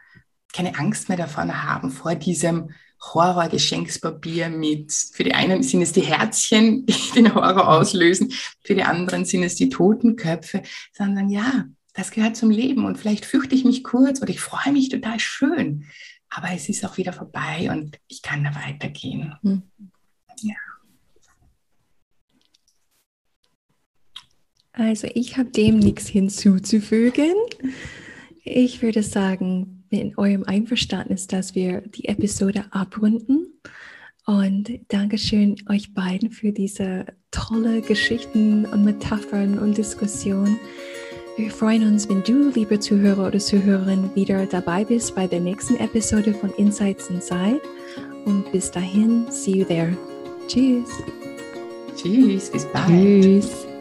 keine 0.54 0.78
Angst 0.78 1.10
mehr 1.10 1.18
davon 1.18 1.64
haben, 1.64 1.92
vor 1.92 2.16
diesem 2.16 2.70
Horror-Geschenkspapier 3.14 4.50
mit, 4.50 4.92
für 4.92 5.24
die 5.24 5.34
einen 5.34 5.64
sind 5.64 5.82
es 5.82 5.92
die 5.92 6.02
Herzchen, 6.02 6.86
die 6.88 7.12
den 7.16 7.34
Horror 7.34 7.68
auslösen, 7.68 8.34
für 8.64 8.76
die 8.76 8.84
anderen 8.84 9.26
sind 9.26 9.44
es 9.44 9.56
die 9.56 9.70
Totenköpfe, 9.70 10.64
sondern 10.94 11.30
ja, 11.30 11.66
das 11.94 12.12
gehört 12.12 12.36
zum 12.36 12.50
Leben 12.50 12.86
und 12.86 12.98
vielleicht 12.98 13.26
fürchte 13.26 13.56
ich 13.56 13.64
mich 13.64 13.84
kurz 13.84 14.22
oder 14.22 14.30
ich 14.30 14.42
freue 14.42 14.74
mich 14.74 14.90
total 14.90 15.20
schön, 15.20 15.86
aber 16.30 16.52
es 16.52 16.68
ist 16.68 16.86
auch 16.86 16.98
wieder 16.98 17.14
vorbei 17.14 17.70
und 17.72 17.98
ich 18.08 18.22
kann 18.22 18.44
da 18.44 18.54
weitergehen. 18.56 19.36
Mhm. 19.42 19.64
Ja. 20.42 20.56
Also 24.74 25.08
ich 25.14 25.38
habe 25.38 25.50
dem 25.50 25.80
nichts 25.80 26.08
hinzuzufügen. 26.08 27.34
Ich 28.44 28.82
würde 28.82 29.04
sagen, 29.04 29.75
in 30.02 30.18
eurem 30.18 30.44
Einverständnis, 30.44 31.28
dass 31.28 31.56
wir 31.56 31.82
die 31.82 32.08
Episode 32.08 32.66
abrunden. 32.72 33.48
Und 34.26 34.70
Dankeschön 34.88 35.56
euch 35.70 35.94
beiden 35.94 36.32
für 36.32 36.52
diese 36.52 37.06
tolle 37.30 37.82
Geschichten 37.82 38.66
und 38.66 38.84
Metaphern 38.84 39.60
und 39.60 39.78
Diskussionen. 39.78 40.58
Wir 41.38 41.52
freuen 41.52 41.84
uns, 41.84 42.08
wenn 42.10 42.24
du, 42.24 42.50
liebe 42.50 42.80
Zuhörer 42.80 43.28
oder 43.28 43.40
Zuhörerin, 43.40 44.10
wieder 44.16 44.46
dabei 44.46 44.86
bist 44.86 45.16
bei 45.16 45.28
der 45.28 45.42
nächsten 45.42 45.76
Episode 45.76 46.34
von 46.34 46.50
Insights 46.52 47.10
Inside. 47.10 47.62
Und 48.26 48.52
bis 48.52 48.72
dahin, 48.72 49.26
see 49.30 49.58
you 49.58 49.66
there. 49.66 49.96
Tschüss. 50.48 50.90
Tschüss, 51.96 52.50
bis 52.50 52.66
bald. 52.66 52.88
Tschüss. 52.88 53.75